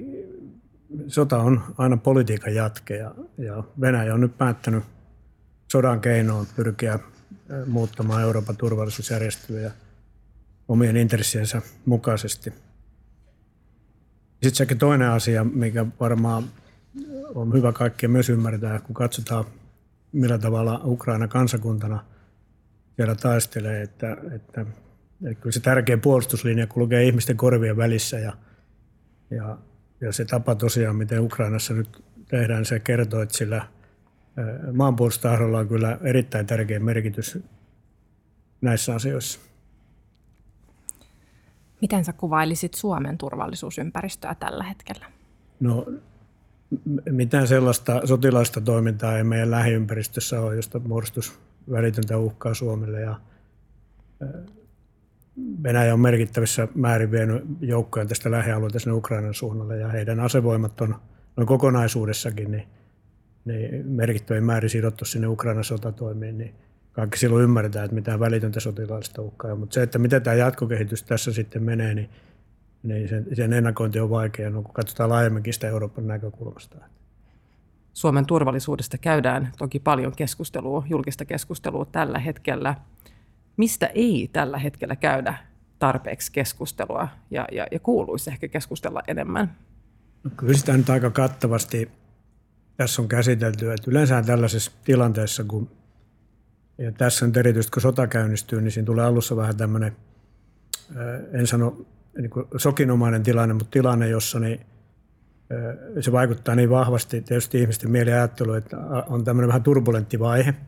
sota 1.06 1.38
on 1.38 1.60
aina 1.78 1.96
politiikan 1.96 2.54
jatke 2.54 2.96
ja, 2.96 3.14
ja 3.38 3.64
Venäjä 3.80 4.14
on 4.14 4.20
nyt 4.20 4.38
päättänyt 4.38 4.84
sodan 5.72 6.00
keinoon 6.00 6.46
pyrkiä 6.56 6.98
muuttamaan 7.66 8.22
Euroopan 8.22 8.56
turvallisuusjärjestelyjä 8.56 9.70
omien 10.68 10.96
intressiensä 10.96 11.62
mukaisesti. 11.86 12.52
Sitten 14.32 14.54
sekä 14.54 14.74
toinen 14.74 15.10
asia, 15.10 15.44
mikä 15.44 15.86
varmaan 16.00 16.44
on 17.34 17.52
hyvä 17.52 17.72
kaikkien 17.72 18.10
myös 18.10 18.28
ymmärtää, 18.30 18.80
kun 18.80 18.94
katsotaan 18.94 19.44
millä 20.12 20.38
tavalla 20.38 20.80
Ukraina 20.84 21.28
kansakuntana 21.28 22.04
siellä 22.96 23.14
taistelee, 23.14 23.82
että, 23.82 24.16
että 24.34 24.66
Eli 25.24 25.34
kyllä 25.34 25.52
se 25.52 25.60
tärkeä 25.60 25.98
puolustuslinja 25.98 26.66
kulkee 26.66 27.04
ihmisten 27.04 27.36
korvien 27.36 27.76
välissä 27.76 28.18
ja, 28.18 28.32
ja, 29.30 29.58
ja 30.00 30.12
se 30.12 30.24
tapa 30.24 30.54
tosiaan, 30.54 30.96
miten 30.96 31.20
Ukrainassa 31.20 31.74
nyt 31.74 32.04
tehdään, 32.28 32.64
se 32.64 32.80
kertoo, 32.80 33.22
että 33.22 33.38
sillä 33.38 33.66
maanpuolustustahdolla 34.72 35.58
on 35.58 35.68
kyllä 35.68 35.98
erittäin 36.02 36.46
tärkeä 36.46 36.80
merkitys 36.80 37.38
näissä 38.60 38.94
asioissa. 38.94 39.40
Miten 41.80 42.04
sä 42.04 42.12
kuvailisit 42.12 42.74
Suomen 42.74 43.18
turvallisuusympäristöä 43.18 44.34
tällä 44.34 44.64
hetkellä? 44.64 45.06
No 45.60 45.86
mitään 47.10 47.48
sellaista 47.48 48.06
sotilaista 48.06 48.60
toimintaa 48.60 49.18
ei 49.18 49.24
meidän 49.24 49.50
lähiympäristössä 49.50 50.40
ole, 50.40 50.56
josta 50.56 50.78
muodostus 50.78 51.38
välitöntä 51.70 52.18
uhkaa 52.18 52.54
Suomelle. 52.54 53.00
Ja 53.00 53.20
Venäjä 55.62 55.94
on 55.94 56.00
merkittävissä 56.00 56.68
määrin 56.74 57.10
vienyt 57.10 57.44
joukkoja 57.60 58.06
tästä 58.06 58.30
lähialueelta 58.30 58.78
sinne 58.78 58.92
Ukrainan 58.92 59.34
suunnalle 59.34 59.78
ja 59.78 59.88
heidän 59.88 60.20
asevoimat 60.20 60.80
on 60.80 60.94
noin 61.36 61.46
kokonaisuudessakin 61.46 62.50
niin, 62.50 62.68
niin 63.44 63.86
merkittävin 63.86 64.44
määrin 64.44 64.70
sidottu 64.70 65.04
sinne 65.04 65.26
Ukrainan 65.26 65.64
sotatoimiin, 65.64 66.38
niin 66.38 66.54
kaikki 66.92 67.18
silloin 67.18 67.44
ymmärretään, 67.44 67.84
että 67.84 67.94
mitään 67.94 68.20
välitöntä 68.20 68.60
sotilaallista 68.60 69.22
uhkaa 69.22 69.56
Mutta 69.56 69.74
se, 69.74 69.82
että 69.82 69.98
miten 69.98 70.22
tämä 70.22 70.36
jatkokehitys 70.36 71.02
tässä 71.02 71.32
sitten 71.32 71.62
menee, 71.62 71.94
niin, 71.94 72.10
niin 72.88 73.08
sen, 73.08 73.26
sen 73.32 73.52
ennakointi 73.52 74.00
on 74.00 74.10
vaikeaa, 74.10 74.50
no, 74.50 74.62
kun 74.62 74.74
katsotaan 74.74 75.10
laajemminkin 75.10 75.54
sitä 75.54 75.68
Euroopan 75.68 76.06
näkökulmasta. 76.06 76.76
Suomen 77.94 78.26
turvallisuudesta 78.26 78.98
käydään 78.98 79.52
toki 79.58 79.78
paljon 79.78 80.12
keskustelua, 80.16 80.84
julkista 80.88 81.24
keskustelua 81.24 81.84
tällä 81.84 82.18
hetkellä– 82.18 82.74
mistä 83.58 83.86
ei 83.86 84.30
tällä 84.32 84.58
hetkellä 84.58 84.96
käydä 84.96 85.34
tarpeeksi 85.78 86.32
keskustelua 86.32 87.08
ja, 87.30 87.46
ja, 87.52 87.66
ja 87.72 87.80
kuuluisi 87.80 88.30
ehkä 88.30 88.48
keskustella 88.48 89.02
enemmän? 89.08 89.56
No, 90.24 90.30
kyllä 90.36 90.54
sitä 90.54 90.76
nyt 90.76 90.90
aika 90.90 91.10
kattavasti 91.10 91.90
tässä 92.76 93.02
on 93.02 93.08
käsitelty, 93.08 93.72
että 93.72 93.90
yleensä 93.90 94.22
tällaisessa 94.22 94.70
tilanteessa, 94.84 95.44
kun 95.44 95.70
ja 96.78 96.92
tässä 96.92 97.24
on 97.24 97.32
erityisesti, 97.36 97.72
kun 97.72 97.82
sota 97.82 98.06
käynnistyy, 98.06 98.60
niin 98.60 98.72
siinä 98.72 98.86
tulee 98.86 99.04
alussa 99.04 99.36
vähän 99.36 99.56
tämmöinen, 99.56 99.96
en 101.32 101.46
sano 101.46 101.86
niin 102.20 102.30
kuin 102.30 102.46
sokinomainen 102.56 103.22
tilanne, 103.22 103.54
mutta 103.54 103.70
tilanne, 103.70 104.08
jossa 104.08 104.40
niin, 104.40 104.60
se 106.00 106.12
vaikuttaa 106.12 106.54
niin 106.54 106.70
vahvasti 106.70 107.20
tietysti 107.20 107.60
ihmisten 107.60 107.90
mieliajatteluun, 107.90 108.58
että 108.58 108.76
on 109.06 109.24
tämmöinen 109.24 109.48
vähän 109.48 109.62
turbulentti 109.62 110.18
vaihe– 110.18 110.54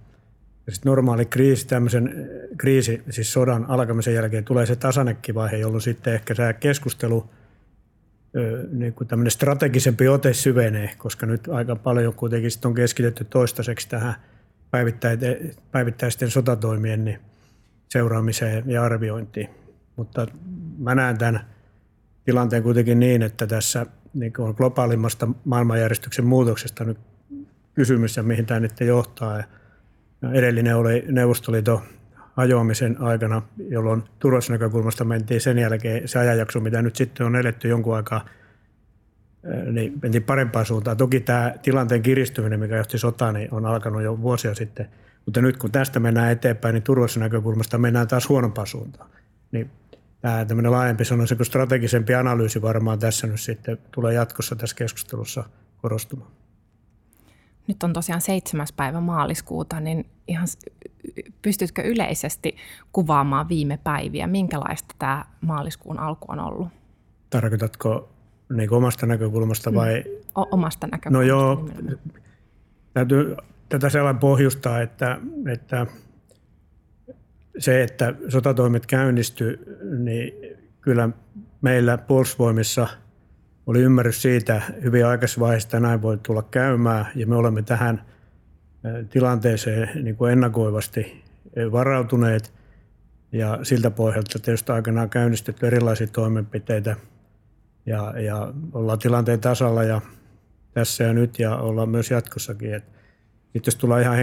ja 0.70 0.74
sitten 0.74 0.90
normaali 0.90 1.26
kriisi, 1.26 1.66
tämmöisen 1.66 2.30
kriisi, 2.56 3.02
siis 3.10 3.32
sodan 3.32 3.66
alkamisen 3.68 4.14
jälkeen 4.14 4.44
tulee 4.44 4.66
se 4.66 4.76
tasanekivaihe, 4.76 5.56
jolloin 5.56 5.80
sitten 5.80 6.14
ehkä 6.14 6.34
tämä 6.34 6.52
keskustelu, 6.52 7.30
niin 8.72 8.92
kuin 8.92 9.08
tämmöinen 9.08 9.30
strategisempi 9.30 10.08
ote 10.08 10.32
syvenee, 10.32 10.90
koska 10.98 11.26
nyt 11.26 11.48
aika 11.48 11.76
paljon 11.76 12.14
kuitenkin 12.14 12.50
on 12.64 12.74
keskitetty 12.74 13.24
toistaiseksi 13.24 13.88
tähän 13.88 14.14
päivittäisten 15.72 16.30
sotatoimien 16.30 17.04
niin 17.04 17.18
seuraamiseen 17.88 18.64
ja 18.66 18.82
arviointiin. 18.84 19.48
Mutta 19.96 20.26
mä 20.78 20.94
näen 20.94 21.18
tämän 21.18 21.40
tilanteen 22.24 22.62
kuitenkin 22.62 23.00
niin, 23.00 23.22
että 23.22 23.46
tässä 23.46 23.86
niin 24.14 24.32
on 24.38 24.54
globaalimmasta 24.56 25.28
maailmanjärjestyksen 25.44 26.26
muutoksesta 26.26 26.84
nyt 26.84 26.98
kysymys 27.74 28.16
ja 28.16 28.22
mihin 28.22 28.46
tämä 28.46 28.60
nyt 28.60 28.80
johtaa. 28.80 29.36
Ja 29.36 30.32
edellinen 30.32 30.76
oli 30.76 31.04
Neuvostoliiton 31.08 31.80
hajoamisen 32.36 33.00
aikana, 33.00 33.42
jolloin 33.68 34.02
turvallisuusnäkökulmasta 34.18 35.04
mentiin 35.04 35.40
sen 35.40 35.58
jälkeen 35.58 36.08
se 36.08 36.18
ajanjakso, 36.18 36.60
mitä 36.60 36.82
nyt 36.82 36.96
sitten 36.96 37.26
on 37.26 37.36
eletty 37.36 37.68
jonkun 37.68 37.96
aikaa, 37.96 38.24
niin 39.72 39.98
mentiin 40.02 40.22
parempaan 40.22 40.66
suuntaan. 40.66 40.96
Toki 40.96 41.20
tämä 41.20 41.54
tilanteen 41.62 42.02
kiristyminen, 42.02 42.60
mikä 42.60 42.76
johti 42.76 42.98
sotaan, 42.98 43.34
niin 43.34 43.54
on 43.54 43.66
alkanut 43.66 44.02
jo 44.02 44.20
vuosia 44.22 44.54
sitten. 44.54 44.88
Mutta 45.24 45.42
nyt 45.42 45.56
kun 45.56 45.72
tästä 45.72 46.00
mennään 46.00 46.32
eteenpäin, 46.32 46.72
niin 46.72 46.82
turvallisuusnäkökulmasta 46.82 47.78
mennään 47.78 48.08
taas 48.08 48.28
huonompaan 48.28 48.66
suuntaan. 48.66 49.10
Niin 49.52 49.70
tämä 50.20 50.44
tämmöinen 50.44 50.72
laajempi 50.72 51.04
sanoisinko 51.04 51.44
strategisempi 51.44 52.14
analyysi 52.14 52.62
varmaan 52.62 52.98
tässä 52.98 53.26
nyt 53.26 53.40
sitten 53.40 53.78
tulee 53.90 54.14
jatkossa 54.14 54.56
tässä 54.56 54.76
keskustelussa 54.76 55.44
korostumaan 55.82 56.30
nyt 57.70 57.82
on 57.82 57.92
tosiaan 57.92 58.20
seitsemäs 58.20 58.72
päivä 58.72 59.00
maaliskuuta, 59.00 59.80
niin 59.80 60.06
ihan 60.28 60.46
pystytkö 61.42 61.82
yleisesti 61.82 62.56
kuvaamaan 62.92 63.48
viime 63.48 63.78
päiviä? 63.84 64.26
Minkälaista 64.26 64.94
tämä 64.98 65.24
maaliskuun 65.40 65.98
alku 65.98 66.32
on 66.32 66.40
ollut? 66.40 66.68
Tarkoitatko 67.30 68.08
niin 68.52 68.72
omasta 68.72 69.06
näkökulmasta 69.06 69.74
vai? 69.74 70.04
Mm. 70.06 70.10
O- 70.34 70.48
omasta 70.50 70.86
näkökulmasta. 70.86 71.10
No 71.10 71.22
joo, 71.22 71.68
täytyy 72.94 73.36
tätä 73.68 73.88
sellainen 73.88 74.20
pohjustaa, 74.20 74.80
että, 74.80 75.18
että 75.52 75.86
se, 77.58 77.82
että 77.82 78.14
sotatoimet 78.28 78.86
käynnisty, 78.86 79.76
niin 79.98 80.56
kyllä 80.80 81.08
meillä 81.60 81.98
puolustusvoimissa– 81.98 82.86
oli 83.70 83.80
ymmärrys 83.80 84.22
siitä 84.22 84.62
hyvin 84.82 85.06
aikaisessa 85.06 85.40
vaiheessa, 85.40 85.66
että 85.66 85.80
näin 85.80 86.02
voi 86.02 86.18
tulla 86.22 86.42
käymään. 86.42 87.06
Ja 87.14 87.26
me 87.26 87.36
olemme 87.36 87.62
tähän 87.62 88.04
tilanteeseen 89.10 90.04
niin 90.04 90.16
kuin 90.16 90.32
ennakoivasti 90.32 91.24
varautuneet. 91.72 92.52
Ja 93.32 93.58
siltä 93.62 93.90
pohjalta 93.90 94.38
tietysti 94.38 94.72
aikanaan 94.72 95.10
käynnistetty 95.10 95.66
erilaisia 95.66 96.06
toimenpiteitä. 96.06 96.96
Ja, 97.86 98.20
ja 98.20 98.52
ollaan 98.72 98.98
tilanteen 98.98 99.40
tasalla 99.40 99.84
ja 99.84 100.00
tässä 100.72 101.04
ja 101.04 101.12
nyt 101.12 101.38
ja 101.38 101.56
ollaan 101.56 101.88
myös 101.88 102.10
jatkossakin. 102.10 102.74
Et 103.54 103.66
jos 103.66 103.76
tullaan 103.76 104.02
ihan 104.02 104.16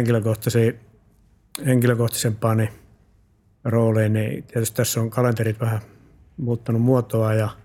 henkilökohtaisempaan 1.65 2.57
niin 2.57 2.69
rooliin, 3.67 4.13
niin 4.13 4.43
tietysti 4.43 4.77
tässä 4.77 5.01
on 5.01 5.09
kalenterit 5.09 5.59
vähän 5.59 5.79
muuttanut 6.37 6.81
muotoa 6.81 7.33
ja– 7.33 7.49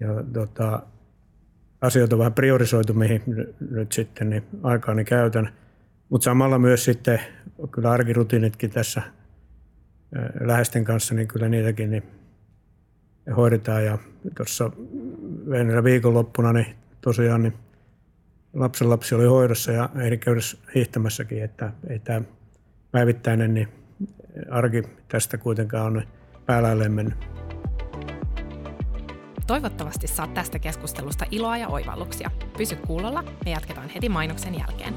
ja 0.00 0.08
tota, 0.32 0.82
asioita 1.80 2.16
on 2.16 2.18
vähän 2.18 2.34
priorisoitu, 2.34 2.94
mihin 2.94 3.22
nyt 3.70 3.92
sitten 3.92 4.30
niin 4.30 4.42
aikaani 4.62 5.04
käytän. 5.04 5.52
Mutta 6.08 6.24
samalla 6.24 6.58
myös 6.58 6.84
sitten 6.84 7.20
kyllä 7.70 7.90
arkirutiinitkin 7.90 8.70
tässä 8.70 9.02
läheisten 10.40 10.84
kanssa, 10.84 11.14
niin 11.14 11.28
kyllä 11.28 11.48
niitäkin 11.48 11.90
niin 11.90 12.02
hoidetaan. 13.36 13.84
Ja 13.84 13.98
tuossa 14.36 14.70
viikonloppuna 15.84 16.52
niin 16.52 16.76
tosiaan 17.00 17.42
niin 17.42 17.54
lapsen 18.54 18.90
lapsi 18.90 19.14
oli 19.14 19.26
hoidossa 19.26 19.72
ja 19.72 19.88
eri 20.00 20.18
käydessä 20.18 20.58
hiihtämässäkin, 20.74 21.42
että 21.42 21.72
ei 21.88 21.98
tämä 21.98 22.22
päivittäinen 22.90 23.54
niin 23.54 23.68
arki 24.50 24.82
tästä 25.08 25.38
kuitenkaan 25.38 25.86
on 25.86 26.02
päällä 26.46 26.88
mennyt. 26.88 27.14
Toivottavasti 29.46 30.06
saat 30.06 30.34
tästä 30.34 30.58
keskustelusta 30.58 31.24
iloa 31.30 31.56
ja 31.56 31.68
oivalluksia. 31.68 32.30
Pysy 32.58 32.76
kuulolla, 32.76 33.22
me 33.44 33.50
jatketaan 33.50 33.88
heti 33.88 34.08
mainoksen 34.08 34.58
jälkeen. 34.58 34.94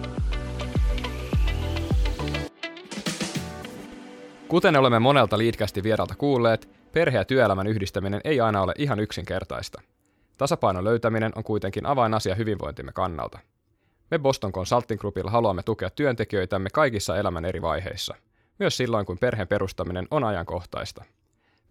Kuten 4.47 4.75
olemme 4.75 4.99
monelta 4.99 5.37
liitkästi 5.37 5.83
vieralta 5.83 6.15
kuulleet, 6.15 6.69
perhe- 6.91 7.17
ja 7.17 7.25
työelämän 7.25 7.67
yhdistäminen 7.67 8.21
ei 8.23 8.41
aina 8.41 8.61
ole 8.61 8.73
ihan 8.77 8.99
yksinkertaista. 8.99 9.81
Tasapainon 10.37 10.83
löytäminen 10.83 11.31
on 11.35 11.43
kuitenkin 11.43 11.85
avainasia 11.85 12.35
hyvinvointimme 12.35 12.91
kannalta. 12.91 13.39
Me 14.11 14.19
Boston 14.19 14.51
Consulting 14.51 15.01
Groupilla 15.01 15.31
haluamme 15.31 15.63
tukea 15.63 15.89
työntekijöitämme 15.89 16.69
kaikissa 16.73 17.17
elämän 17.17 17.45
eri 17.45 17.61
vaiheissa, 17.61 18.15
myös 18.59 18.77
silloin 18.77 19.05
kun 19.05 19.17
perheen 19.17 19.47
perustaminen 19.47 20.07
on 20.11 20.23
ajankohtaista. 20.23 21.03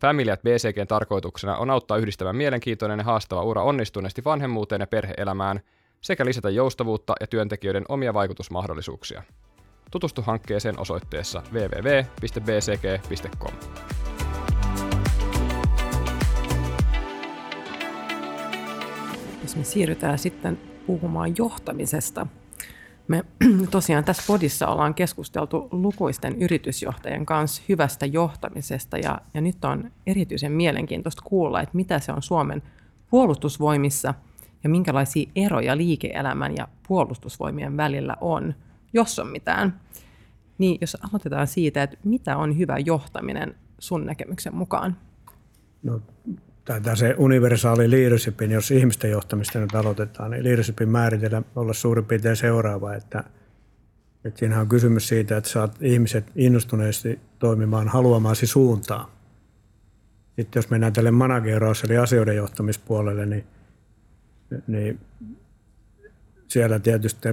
Family 0.00 0.30
at 0.30 0.42
BCGn 0.42 0.86
tarkoituksena 0.86 1.56
on 1.56 1.70
auttaa 1.70 1.96
yhdistämään 1.96 2.36
mielenkiintoinen 2.36 2.98
ja 2.98 3.04
haastava 3.04 3.42
ura 3.42 3.62
onnistuneesti 3.62 4.24
vanhemmuuteen 4.24 4.80
ja 4.80 4.86
perheelämään 4.86 5.60
sekä 6.00 6.24
lisätä 6.24 6.50
joustavuutta 6.50 7.14
ja 7.20 7.26
työntekijöiden 7.26 7.84
omia 7.88 8.14
vaikutusmahdollisuuksia. 8.14 9.22
Tutustu 9.90 10.22
hankkeeseen 10.22 10.80
osoitteessa 10.80 11.42
www.bcg.com. 11.52 13.54
Jos 19.42 19.56
me 19.56 19.64
siirrytään 19.64 20.18
sitten 20.18 20.60
puhumaan 20.86 21.34
johtamisesta. 21.38 22.26
Me 23.12 23.24
tosiaan 23.70 24.04
tässä 24.04 24.22
podissa 24.26 24.66
ollaan 24.66 24.94
keskusteltu 24.94 25.68
lukuisten 25.70 26.42
yritysjohtajien 26.42 27.26
kanssa 27.26 27.62
hyvästä 27.68 28.06
johtamisesta 28.06 28.98
ja, 28.98 29.20
ja 29.34 29.40
nyt 29.40 29.64
on 29.64 29.90
erityisen 30.06 30.52
mielenkiintoista 30.52 31.22
kuulla, 31.24 31.60
että 31.60 31.76
mitä 31.76 31.98
se 31.98 32.12
on 32.12 32.22
Suomen 32.22 32.62
puolustusvoimissa 33.10 34.14
ja 34.64 34.70
minkälaisia 34.70 35.30
eroja 35.36 35.76
liike-elämän 35.76 36.56
ja 36.56 36.68
puolustusvoimien 36.88 37.76
välillä 37.76 38.16
on, 38.20 38.54
jos 38.92 39.18
on 39.18 39.26
mitään. 39.26 39.80
Niin 40.58 40.78
jos 40.80 40.96
aloitetaan 41.10 41.46
siitä, 41.46 41.82
että 41.82 41.96
mitä 42.04 42.36
on 42.36 42.58
hyvä 42.58 42.78
johtaminen 42.78 43.54
sun 43.78 44.06
näkemyksen 44.06 44.54
mukaan? 44.54 44.96
No, 45.82 46.00
tämä 46.64 46.96
se 46.96 47.14
universaali 47.18 47.90
leadershipin, 47.90 48.50
jos 48.50 48.70
ihmisten 48.70 49.10
johtamista 49.10 49.58
nyt 49.58 49.74
aloitetaan, 49.74 50.30
niin 50.30 50.44
leadershipin 50.44 50.88
määritellä 50.88 51.42
olla 51.56 51.72
suurin 51.72 52.04
piirtein 52.04 52.36
seuraava, 52.36 52.94
että, 52.94 53.24
että 54.24 54.38
siinä 54.38 54.60
on 54.60 54.68
kysymys 54.68 55.08
siitä, 55.08 55.36
että 55.36 55.50
saat 55.50 55.76
ihmiset 55.80 56.24
innostuneesti 56.36 57.20
toimimaan 57.38 57.88
haluamaasi 57.88 58.46
suuntaan. 58.46 59.10
Sitten 60.36 60.60
jos 60.60 60.70
mennään 60.70 60.92
tälle 60.92 61.10
manageraus 61.10 61.84
eli 61.84 61.96
asioiden 61.96 62.36
johtamispuolelle, 62.36 63.26
niin, 63.26 63.44
niin 64.66 65.00
siellä 66.48 66.78
tietysti 66.78 67.28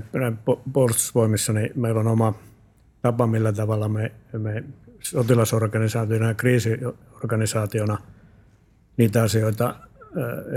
puolustusvoimissa 0.73 1.53
niin 1.53 1.71
meillä 1.75 1.99
on 1.99 2.07
oma 2.07 2.33
tapa, 3.01 3.27
millä 3.27 3.53
tavalla 3.53 3.89
me, 3.89 4.11
me 4.37 4.63
sotilasorganisaationa 4.99 6.27
ja 6.27 6.33
kriisiorganisaationa 6.33 7.97
niitä 8.99 9.23
asioita 9.23 9.75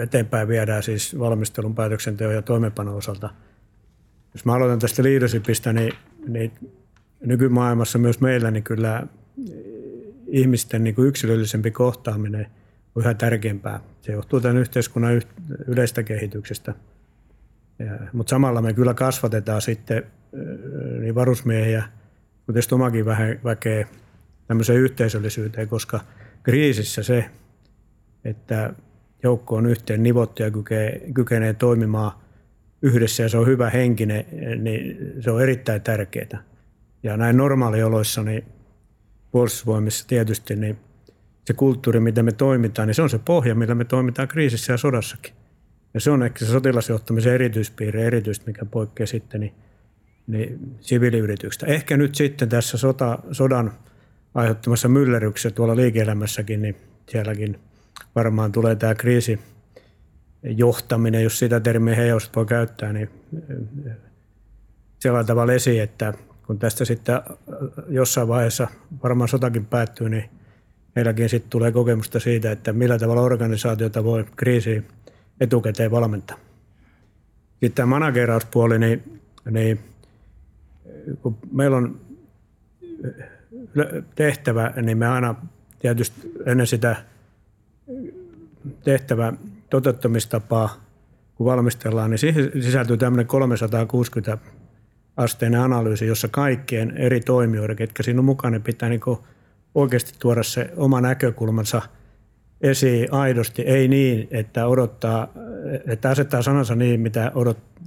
eteenpäin 0.02 0.48
viedään 0.48 0.82
siis 0.82 1.18
valmistelun, 1.18 1.74
päätöksenteon 1.74 2.34
ja 2.34 2.42
toimeenpanon 2.42 2.94
osalta. 2.94 3.30
Jos 4.34 4.44
mä 4.44 4.54
aloitan 4.54 4.78
tästä 4.78 5.02
leadershipistä, 5.02 5.72
niin, 5.72 5.92
niin 6.28 6.52
nykymaailmassa 7.20 7.98
myös 7.98 8.20
meillä 8.20 8.50
niin 8.50 8.64
kyllä 8.64 9.06
ihmisten 10.26 10.84
niin 10.84 10.94
kuin 10.94 11.08
yksilöllisempi 11.08 11.70
kohtaaminen 11.70 12.46
on 12.94 13.02
yhä 13.02 13.14
tärkeämpää. 13.14 13.80
Se 14.02 14.12
johtuu 14.12 14.40
tämän 14.40 14.56
yhteiskunnan 14.56 15.22
yleistä 15.66 16.02
kehityksestä. 16.02 16.74
Mutta 18.12 18.30
samalla 18.30 18.62
me 18.62 18.72
kyllä 18.72 18.94
kasvatetaan 18.94 19.62
sitten 19.62 20.02
niin 21.00 21.14
varusmiehiä– 21.14 21.84
tietysti 22.46 22.74
omakin 22.74 23.04
väkeä 23.44 23.86
tämmöiseen 24.46 24.78
yhteisöllisyyteen, 24.78 25.68
koska 25.68 26.00
kriisissä 26.42 27.02
se, 27.02 27.24
että 28.24 28.74
joukko 29.22 29.56
on 29.56 29.66
yhteen 29.66 30.02
nivottu 30.02 30.42
ja 30.42 30.50
kykenee, 31.14 31.54
toimimaan 31.54 32.12
yhdessä 32.82 33.22
ja 33.22 33.28
se 33.28 33.38
on 33.38 33.46
hyvä 33.46 33.70
henkinen, 33.70 34.24
niin 34.58 34.96
se 35.20 35.30
on 35.30 35.42
erittäin 35.42 35.82
tärkeää. 35.82 36.42
Ja 37.02 37.16
näin 37.16 37.36
normaalioloissa, 37.36 38.22
niin 38.22 38.44
puolustusvoimissa 39.30 40.08
tietysti, 40.08 40.56
niin 40.56 40.78
se 41.44 41.54
kulttuuri, 41.54 42.00
miten 42.00 42.24
me 42.24 42.32
toimitaan, 42.32 42.88
niin 42.88 42.94
se 42.94 43.02
on 43.02 43.10
se 43.10 43.18
pohja, 43.18 43.54
millä 43.54 43.74
me 43.74 43.84
toimitaan 43.84 44.28
kriisissä 44.28 44.72
ja 44.72 44.76
sodassakin. 44.76 45.34
Ja 45.94 46.00
se 46.00 46.10
on 46.10 46.22
ehkä 46.22 46.44
se 46.44 46.50
sotilasjohtamisen 46.50 47.34
erityispiirre, 47.34 48.06
erityisesti 48.06 48.46
mikä 48.46 48.64
poikkeaa 48.64 49.06
sitten 49.06 49.40
niin 49.40 49.54
niin 50.26 50.76
siviiliyrityksestä. 50.80 51.66
Ehkä 51.66 51.96
nyt 51.96 52.14
sitten 52.14 52.48
tässä 52.48 52.78
sota, 52.78 53.18
sodan 53.32 53.72
aiheuttamassa 54.34 54.88
myllerryksessä 54.88 55.50
tuolla 55.50 55.76
liike-elämässäkin, 55.76 56.62
niin 56.62 56.76
sielläkin 57.08 57.58
varmaan 58.14 58.52
tulee 58.52 58.76
tämä 58.76 58.94
kriisi 58.94 59.40
johtaminen, 60.42 61.22
jos 61.22 61.38
sitä 61.38 61.60
termiä 61.60 61.94
heijausta 61.94 62.32
voi 62.36 62.46
käyttää, 62.46 62.92
niin 62.92 63.10
sillä 64.98 65.24
tavalla 65.24 65.52
esiin, 65.52 65.82
että 65.82 66.14
kun 66.46 66.58
tästä 66.58 66.84
sitten 66.84 67.20
jossain 67.88 68.28
vaiheessa 68.28 68.68
varmaan 69.02 69.28
sotakin 69.28 69.66
päättyy, 69.66 70.08
niin 70.08 70.30
meilläkin 70.96 71.28
sitten 71.28 71.50
tulee 71.50 71.72
kokemusta 71.72 72.20
siitä, 72.20 72.52
että 72.52 72.72
millä 72.72 72.98
tavalla 72.98 73.22
organisaatiota 73.22 74.04
voi 74.04 74.24
kriisiin 74.36 74.86
etukäteen 75.40 75.90
valmentaa. 75.90 76.38
Sitten 77.50 77.72
tämä 77.72 77.86
managerauspuoli, 77.86 78.78
niin, 78.78 79.20
niin 79.50 79.80
kun 81.22 81.38
meillä 81.52 81.76
on 81.76 82.00
tehtävä, 84.14 84.72
niin 84.82 84.98
me 84.98 85.06
aina 85.06 85.34
tietysti 85.78 86.32
ennen 86.46 86.66
sitä 86.66 86.96
tehtävä 88.84 89.32
toteuttamistapaa, 89.70 90.74
kun 91.34 91.46
valmistellaan, 91.46 92.10
niin 92.10 92.18
siihen 92.18 92.50
sisältyy 92.60 92.96
tämmöinen 92.96 93.26
360 93.26 94.38
asteinen 95.16 95.60
analyysi, 95.60 96.06
jossa 96.06 96.28
kaikkien 96.28 96.96
eri 96.96 97.20
toimijoiden, 97.20 97.76
ketkä 97.76 98.02
siinä 98.02 98.20
on 98.20 98.24
mukana, 98.24 98.60
pitää 98.60 98.88
niin 98.88 99.00
oikeasti 99.74 100.12
tuoda 100.18 100.42
se 100.42 100.70
oma 100.76 101.00
näkökulmansa 101.00 101.82
esiin 102.60 103.12
aidosti, 103.12 103.62
ei 103.62 103.88
niin, 103.88 104.28
että 104.30 104.66
odottaa, 104.66 105.28
että 105.86 106.10
asettaa 106.10 106.42
sanansa 106.42 106.74
niin, 106.74 107.00
mitä 107.00 107.32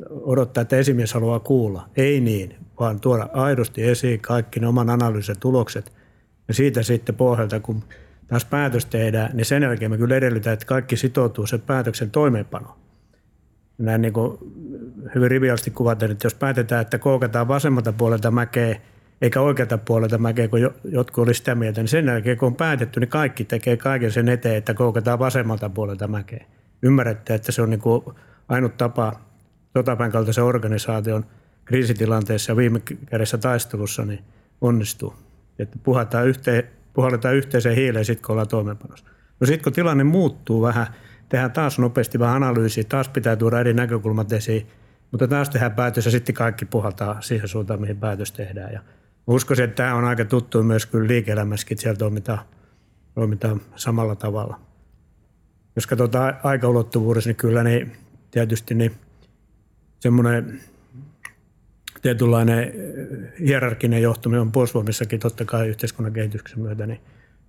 odottaa, 0.09 0.61
että 0.61 0.77
esimies 0.77 1.13
haluaa 1.13 1.39
kuulla. 1.39 1.89
Ei 1.97 2.21
niin, 2.21 2.55
vaan 2.79 2.99
tuoda 2.99 3.29
aidosti 3.33 3.83
esiin 3.83 4.19
kaikki 4.19 4.59
ne 4.59 4.67
oman 4.67 4.89
analyysin 4.89 5.39
tulokset. 5.39 5.93
Ja 6.47 6.53
siitä 6.53 6.83
sitten 6.83 7.15
pohjalta, 7.15 7.59
kun 7.59 7.83
taas 8.27 8.45
päätös 8.45 8.85
tehdään, 8.85 9.29
niin 9.33 9.45
sen 9.45 9.63
jälkeen 9.63 9.91
me 9.91 9.97
kyllä 9.97 10.15
edellytään, 10.15 10.53
että 10.53 10.65
kaikki 10.65 10.97
sitoutuu 10.97 11.47
sen 11.47 11.61
päätöksen 11.61 12.11
toimeenpanoon. 12.11 12.77
Näin 13.77 14.01
niin 14.01 14.13
kuin 14.13 14.37
hyvin 15.15 15.31
riviasti 15.31 15.71
kuvaten, 15.71 16.11
että 16.11 16.25
jos 16.25 16.35
päätetään, 16.35 16.81
että 16.81 16.97
koukataan 16.97 17.47
vasemmalta 17.47 17.93
puolelta 17.93 18.31
mäkeä, 18.31 18.81
eikä 19.21 19.41
oikealta 19.41 19.77
puolelta 19.77 20.17
mäkeä, 20.17 20.47
kun 20.47 20.59
jotkut 20.83 21.23
oli 21.23 21.33
sitä 21.33 21.55
mieltä, 21.55 21.81
niin 21.81 21.87
sen 21.87 22.05
jälkeen 22.05 22.37
kun 22.37 22.47
on 22.47 22.55
päätetty, 22.55 22.99
niin 22.99 23.09
kaikki 23.09 23.45
tekee 23.45 23.77
kaiken 23.77 24.11
sen 24.11 24.29
eteen, 24.29 24.55
että 24.55 24.73
koukataan 24.73 25.19
vasemmalta 25.19 25.69
puolelta 25.69 26.07
mäkeä. 26.07 26.45
Ymmärrätte, 26.81 27.33
että 27.33 27.51
se 27.51 27.61
on 27.61 27.69
niin 27.69 27.81
kuin 27.81 28.03
ainut 28.49 28.77
tapa 28.77 29.13
sotapäin 29.77 30.11
kaltaisen 30.11 30.43
organisaation– 30.43 31.25
kriisitilanteessa 31.65 32.51
ja 32.51 32.55
viime 32.55 32.79
kädessä 33.05 33.37
taistelussa 33.37 34.05
niin 34.05 34.23
onnistuu. 34.61 35.13
Että 35.59 35.79
puhataan, 35.83 36.27
yhteen, 36.27 36.63
puhalletaan 36.95 37.35
yhteiseen 37.35 37.75
hiileen 37.75 38.05
sitten, 38.05 38.25
kun 38.25 38.33
ollaan 38.33 38.47
toimeenpanossa. 38.47 39.05
No 39.39 39.47
sitten 39.47 39.63
kun 39.63 39.73
tilanne 39.73 40.03
muuttuu 40.03 40.61
vähän, 40.61 40.87
tehdään 41.29 41.51
taas 41.51 41.79
nopeasti 41.79 42.19
vähän 42.19 42.35
analyysiä, 42.35 42.83
taas 42.83 43.09
pitää 43.09 43.35
tuoda 43.35 43.59
eri 43.59 43.73
näkökulmat 43.73 44.31
esiin, 44.31 44.67
mutta 45.11 45.27
taas 45.27 45.49
tehdään 45.49 45.71
päätös 45.71 46.05
ja 46.05 46.11
sitten 46.11 46.35
kaikki 46.35 46.65
puhaltaa 46.65 47.21
siihen 47.21 47.47
suuntaan, 47.47 47.81
mihin 47.81 47.97
päätös 47.97 48.31
tehdään. 48.31 48.73
Ja 48.73 48.81
uskoisin, 49.27 49.65
että 49.65 49.75
tämä 49.75 49.95
on 49.95 50.05
aika 50.05 50.25
tuttu 50.25 50.63
myös 50.63 50.85
kyllä 50.85 51.07
liike-elämässäkin, 51.07 51.77
siellä 51.77 51.97
toimitaan, 51.97 52.39
toimitaan 53.15 53.61
samalla 53.75 54.15
tavalla. 54.15 54.59
Jos 55.75 55.87
katsotaan 55.87 56.33
aikaulottuvuudessa, 56.43 57.29
niin 57.29 57.35
kyllä 57.35 57.63
niin 57.63 57.91
tietysti 58.31 58.75
niin 58.75 58.91
semmoinen 59.99 60.61
tietynlainen 62.05 62.59
eh, 62.59 62.71
hierarkinen 63.39 64.01
johtaminen 64.01 64.41
on 64.41 64.51
puolustusvoimissakin 64.51 65.19
totta 65.19 65.45
kai 65.45 65.67
yhteiskunnan 65.67 66.13
kehityksen 66.13 66.59
myötä 66.59 66.87
niin 66.87 66.99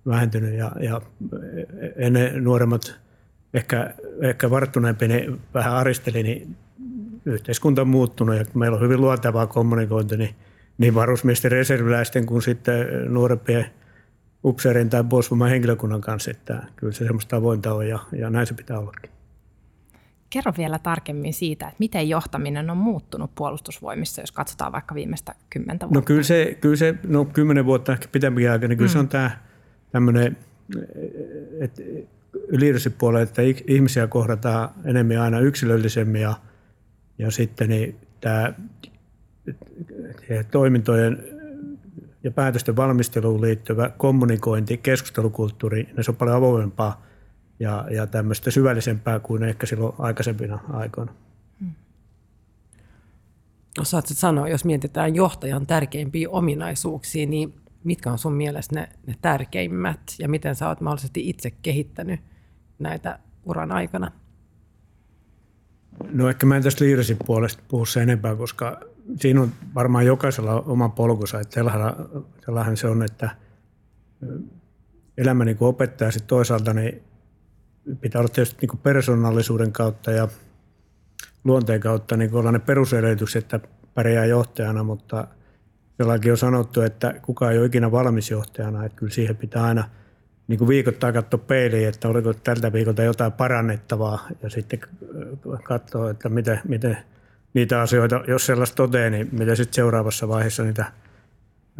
vähentynyt 0.07 0.53
ja, 0.53 0.71
ja 0.79 1.01
ennen 1.95 2.43
nuoremmat, 2.43 2.95
ehkä, 3.53 3.93
ehkä 4.21 4.49
varttuneempi, 4.49 5.07
niin 5.07 5.41
vähän 5.53 5.73
aristeli, 5.73 6.23
niin 6.23 6.55
yhteiskunta 7.25 7.81
on 7.81 7.87
muuttunut 7.87 8.35
ja 8.35 8.45
meillä 8.53 8.75
on 8.75 8.83
hyvin 8.83 9.01
luontevaa 9.01 9.47
kommunikointi 9.47 10.17
niin, 10.17 10.35
niin 10.77 10.95
varusmiesten 10.95 11.51
reserviläisten 11.51 12.25
kuin 12.25 12.41
sitten 12.41 12.87
nuorempien 13.13 13.65
upseerin 14.43 14.89
tai 14.89 15.03
puolustusvoiman 15.03 15.49
henkilökunnan 15.49 16.01
kanssa, 16.01 16.31
että 16.31 16.63
kyllä 16.75 16.93
se 16.93 17.05
semmoista 17.05 17.35
avointa 17.35 17.73
on 17.73 17.87
ja, 17.87 17.99
ja 18.11 18.29
näin 18.29 18.47
se 18.47 18.53
pitää 18.53 18.79
ollakin. 18.79 19.16
Kerro 20.29 20.53
vielä 20.57 20.79
tarkemmin 20.79 21.33
siitä, 21.33 21.67
että 21.67 21.79
miten 21.79 22.09
johtaminen 22.09 22.69
on 22.69 22.77
muuttunut 22.77 23.31
puolustusvoimissa, 23.35 24.21
jos 24.21 24.31
katsotaan 24.31 24.71
vaikka 24.71 24.95
viimeistä 24.95 25.35
kymmentä 25.49 25.85
No 25.85 25.89
vuotta. 25.93 26.07
kyllä 26.07 26.23
se, 26.23 26.57
kyllä 26.61 26.75
se 26.75 26.95
no 27.07 27.25
kymmenen 27.25 27.65
vuotta 27.65 27.91
ehkä 27.91 28.07
pitempikin 28.11 28.51
aika, 28.51 28.67
niin 28.67 28.77
kyllä 28.77 28.89
mm. 28.89 28.93
se 28.93 28.99
on 28.99 29.07
tämä 29.07 29.31
tämmöinen, 29.91 30.37
että 31.59 31.81
puolella, 32.97 33.23
että 33.23 33.41
ihmisiä 33.67 34.07
kohdataan 34.07 34.69
enemmän 34.85 35.17
aina 35.17 35.39
yksilöllisemmin 35.39 36.21
ja, 36.21 36.33
ja 37.17 37.31
sitten 37.31 37.69
niin 37.69 37.95
tämä 38.21 38.53
toimintojen 40.51 41.23
ja 42.23 42.31
päätösten 42.31 42.75
valmisteluun 42.75 43.41
liittyvä 43.41 43.89
kommunikointi, 43.97 44.77
keskustelukulttuuri, 44.77 45.89
ne 45.97 46.03
se 46.03 46.11
on 46.11 46.17
paljon 46.17 46.37
avoimempaa 46.37 47.06
ja, 47.59 47.85
ja 47.91 48.07
tämmöistä 48.07 48.51
syvällisempää 48.51 49.19
kuin 49.19 49.43
ehkä 49.43 49.65
silloin 49.65 49.95
aikaisempina 49.99 50.59
aikoina. 50.73 51.13
Osaatko 53.79 54.13
sanoa, 54.13 54.47
jos 54.47 54.65
mietitään 54.65 55.15
johtajan 55.15 55.67
tärkeimpiä 55.67 56.29
ominaisuuksia, 56.29 57.27
niin 57.27 57.53
mitkä 57.83 58.11
on 58.11 58.17
sun 58.17 58.33
mielestä 58.33 58.75
ne, 58.75 58.89
ne 59.07 59.15
tärkeimmät 59.21 59.99
ja 60.19 60.29
miten 60.29 60.55
sä 60.55 60.67
oot 60.67 60.81
mahdollisesti 60.81 61.29
itse 61.29 61.51
kehittänyt 61.51 62.19
näitä 62.79 63.19
uran 63.45 63.71
aikana? 63.71 64.11
No 66.11 66.29
ehkä 66.29 66.45
mä 66.45 66.57
en 66.57 66.63
tästä 66.63 66.85
liirasin 66.85 67.17
puolesta 67.25 67.63
puhu 67.67 67.85
sen 67.85 68.03
enempää, 68.03 68.35
koska 68.35 68.79
siinä 69.15 69.41
on 69.41 69.51
varmaan 69.75 70.05
jokaisella 70.05 70.61
oma 70.61 70.89
polkunsa. 70.89 71.39
Että 71.39 71.63
se 72.75 72.87
on, 72.87 73.03
että 73.03 73.29
elämä 75.17 75.45
niin 75.45 75.57
opettaa 75.59 76.11
sitten 76.11 76.27
toisaalta, 76.27 76.73
niin 76.73 77.01
pitää 78.01 78.19
olla 78.19 78.29
tietysti 78.29 78.67
niin 78.67 78.79
persoonallisuuden 78.83 79.71
kautta 79.71 80.11
ja 80.11 80.27
luonteen 81.43 81.79
kautta 81.79 82.17
niin 82.17 82.35
olla 82.35 82.51
ne 82.51 82.59
perusedellytykset, 82.59 83.43
että 83.53 83.67
pärjää 83.93 84.25
johtajana, 84.25 84.83
mutta 84.83 85.27
sellainen 85.97 86.31
on 86.31 86.37
sanottu, 86.37 86.81
että 86.81 87.13
kukaan 87.21 87.51
ei 87.51 87.57
ole 87.57 87.65
ikinä 87.65 87.91
valmis 87.91 88.31
johtajana, 88.31 88.85
että 88.85 88.95
kyllä 88.95 89.13
siihen 89.13 89.37
pitää 89.37 89.63
aina 89.63 89.89
niin 90.47 90.59
kuin 90.59 90.67
viikoittain 90.67 91.13
katsoa 91.13 91.37
peiliin, 91.37 91.87
että 91.87 92.07
oliko 92.07 92.33
tältä 92.33 92.73
viikolta 92.73 93.03
jotain 93.03 93.31
parannettavaa 93.31 94.27
ja 94.43 94.49
sitten 94.49 94.79
katsoa, 95.63 96.09
että 96.09 96.29
miten, 96.29 96.59
miten 96.67 96.97
niitä 97.53 97.81
asioita, 97.81 98.23
jos 98.27 98.45
sellaista 98.45 98.75
toteen, 98.75 99.11
niin 99.11 99.29
miten 99.31 99.57
sitten 99.57 99.75
seuraavassa 99.75 100.27
vaiheessa 100.27 100.63
niitä 100.63 100.85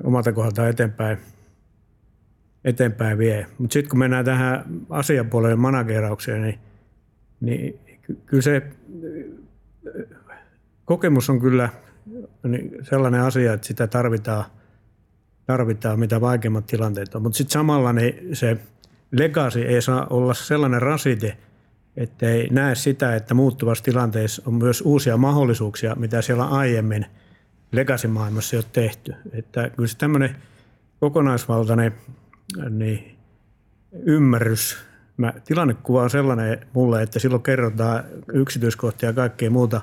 omalta 0.03 0.33
kohdalta 0.33 0.67
eteenpäin, 0.67 1.17
eteenpäin 2.65 3.17
vie. 3.17 3.45
Mutta 3.57 3.73
sitten 3.73 3.89
kun 3.89 3.99
mennään 3.99 4.25
tähän 4.25 4.65
asiapuolelle 4.89 5.55
manageraukseen, 5.55 6.41
niin, 6.41 6.59
niin 7.41 7.79
kyllä 8.25 8.41
se 8.41 8.63
kokemus 10.85 11.29
on 11.29 11.39
kyllä 11.39 11.69
niin 12.43 12.71
sellainen 12.81 13.21
asia, 13.21 13.53
että 13.53 13.67
sitä 13.67 13.87
tarvitaan, 13.87 14.45
tarvitaan 15.45 15.99
mitä 15.99 16.21
vaikeimmat 16.21 16.65
tilanteet 16.65 17.15
on. 17.15 17.21
Mutta 17.21 17.37
sitten 17.37 17.53
samalla 17.53 17.93
niin 17.93 18.35
se 18.35 18.57
legasi 19.11 19.61
ei 19.61 19.81
saa 19.81 20.07
olla 20.09 20.33
sellainen 20.33 20.81
rasite, 20.81 21.37
ettei 21.97 22.47
näe 22.51 22.75
sitä, 22.75 23.15
että 23.15 23.33
muuttuvassa 23.33 23.83
tilanteessa 23.83 24.41
on 24.45 24.53
myös 24.53 24.81
uusia 24.81 25.17
mahdollisuuksia, 25.17 25.95
mitä 25.95 26.21
siellä 26.21 26.45
aiemmin 26.45 27.05
legacy-maailmassa 27.71 28.55
ei 28.55 28.59
ole 28.59 28.65
tehty. 28.73 29.15
Että 29.31 29.69
kyllä 29.69 29.87
se 29.87 29.97
tämmöinen 29.97 30.35
kokonaisvaltainen 30.99 31.93
niin 32.69 33.17
ymmärrys, 34.05 34.77
mä, 35.17 35.33
tilannekuva 35.45 36.01
on 36.03 36.09
sellainen 36.09 36.67
mulle, 36.73 37.01
että 37.01 37.19
silloin 37.19 37.43
kerrotaan 37.43 38.03
yksityiskohtia 38.33 39.09
ja 39.09 39.13
kaikkea 39.13 39.49
muuta, 39.49 39.81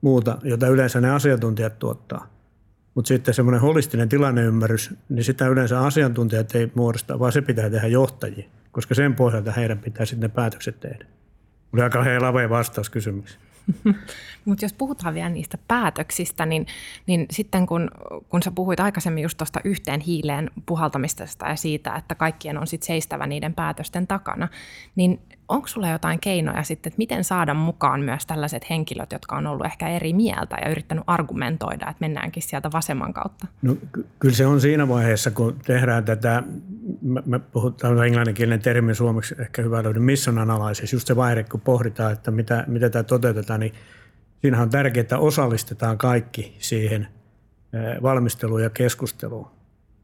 muuta, 0.00 0.38
jota 0.42 0.68
yleensä 0.68 1.00
ne 1.00 1.10
asiantuntijat 1.10 1.78
tuottaa. 1.78 2.26
Mutta 2.94 3.08
sitten 3.08 3.34
semmoinen 3.34 3.60
holistinen 3.60 4.08
tilanneymmärrys, 4.08 4.94
niin 5.08 5.24
sitä 5.24 5.48
yleensä 5.48 5.80
asiantuntijat 5.80 6.54
ei 6.54 6.72
muodosta, 6.74 7.18
vaan 7.18 7.32
se 7.32 7.42
pitää 7.42 7.70
tehdä 7.70 7.86
johtajia, 7.86 8.48
koska 8.72 8.94
sen 8.94 9.14
pohjalta 9.14 9.52
heidän 9.52 9.78
pitää 9.78 10.06
sitten 10.06 10.30
ne 10.30 10.34
päätökset 10.34 10.80
tehdä. 10.80 11.06
Oli 11.72 11.82
aika 11.82 12.04
lavea 12.20 12.50
vastaus 12.50 12.90
kysymykseen. 12.90 13.40
Mutta 14.44 14.64
jos 14.64 14.72
puhutaan 14.72 15.14
vielä 15.14 15.28
niistä 15.28 15.58
päätöksistä, 15.68 16.46
niin, 16.46 16.66
niin 17.06 17.26
sitten 17.30 17.66
kun, 17.66 17.90
kun 18.28 18.42
sä 18.42 18.50
puhuit 18.50 18.80
aikaisemmin 18.80 19.22
just 19.22 19.38
tuosta 19.38 19.60
yhteen 19.64 20.00
hiileen 20.00 20.50
puhaltamista 20.66 21.24
ja 21.48 21.56
siitä, 21.56 21.94
että 21.94 22.14
kaikkien 22.14 22.58
on 22.58 22.66
sitten 22.66 22.86
seistävä 22.86 23.26
niiden 23.26 23.54
päätösten 23.54 24.06
takana, 24.06 24.48
niin 24.96 25.20
onko 25.48 25.68
sulla 25.68 25.88
jotain 25.88 26.20
keinoja 26.20 26.62
sitten, 26.62 26.90
että 26.90 26.98
miten 26.98 27.24
saada 27.24 27.54
mukaan 27.54 28.00
myös 28.00 28.26
tällaiset 28.26 28.70
henkilöt, 28.70 29.12
jotka 29.12 29.36
on 29.36 29.46
ollut 29.46 29.66
ehkä 29.66 29.88
eri 29.88 30.12
mieltä 30.12 30.56
ja 30.62 30.70
yrittänyt 30.70 31.04
argumentoida, 31.06 31.90
että 31.90 32.00
mennäänkin 32.00 32.42
sieltä 32.42 32.70
vasemman 32.72 33.12
kautta? 33.12 33.46
No, 33.62 33.76
kyllä 34.18 34.34
se 34.34 34.46
on 34.46 34.60
siinä 34.60 34.88
vaiheessa, 34.88 35.30
kun 35.30 35.56
tehdään 35.64 36.04
tätä, 36.04 36.42
me 37.24 37.38
puhutaan 37.38 38.06
englanninkielinen 38.06 38.60
termi 38.60 38.94
suomeksi 38.94 39.34
ehkä 39.38 39.62
hyvä 39.62 39.82
löydä 39.82 40.00
mission 40.00 40.38
analysis, 40.38 40.92
just 40.92 41.06
se 41.06 41.16
vaihe, 41.16 41.44
kun 41.44 41.60
pohditaan, 41.60 42.12
että 42.12 42.30
mitä, 42.30 42.64
mitä 42.66 42.90
tämä 42.90 43.02
toteutetaan, 43.02 43.60
niin 43.60 43.72
siinähän 44.40 44.64
on 44.64 44.70
tärkeää, 44.70 45.00
että 45.00 45.18
osallistetaan 45.18 45.98
kaikki 45.98 46.56
siihen 46.58 47.08
valmisteluun 48.02 48.62
ja 48.62 48.70
keskusteluun. 48.70 49.55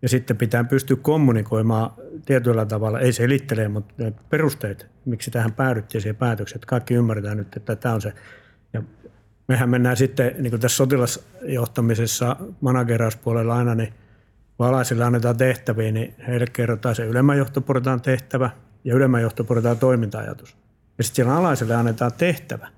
Ja 0.02 0.08
sitten 0.08 0.36
pitää 0.36 0.64
pystyä 0.64 0.96
kommunikoimaan 0.96 1.90
tietyllä 2.26 2.66
tavalla, 2.66 3.00
ei 3.00 3.12
se 3.12 3.24
elittelee, 3.24 3.68
mutta 3.68 3.94
perusteet, 4.30 4.86
miksi 5.04 5.30
tähän 5.30 5.52
päädyttiin 5.52 6.02
siihen 6.02 6.16
päätökseen, 6.16 6.56
että 6.56 6.66
kaikki 6.66 6.94
ymmärretään 6.94 7.36
nyt, 7.36 7.56
että 7.56 7.76
tämä 7.76 7.94
on 7.94 8.00
se. 8.00 8.12
Ja 8.72 8.82
mehän 9.48 9.70
mennään 9.70 9.96
sitten 9.96 10.34
niin 10.38 10.50
kuin 10.50 10.60
tässä 10.60 10.76
sotilasjohtamisessa 10.76 12.36
managerauspuolella 12.60 13.56
aina, 13.56 13.74
niin 13.74 13.94
kun 14.56 14.66
alaisille 14.66 15.04
annetaan 15.04 15.36
tehtäviä, 15.36 15.92
niin 15.92 16.14
heille 16.28 16.46
kerrotaan 16.52 16.94
se 16.94 17.04
ylemmän 17.04 17.38
johtoportaan 17.38 18.00
tehtävä 18.00 18.50
ja 18.84 18.94
ylemmän 18.94 19.22
johtoportaan 19.22 19.78
toiminta-ajatus. 19.78 20.56
Ja 20.98 21.04
sitten 21.04 21.16
siellä 21.16 21.36
alaiselle 21.36 21.74
annetaan 21.74 22.12
tehtävä. 22.12 22.68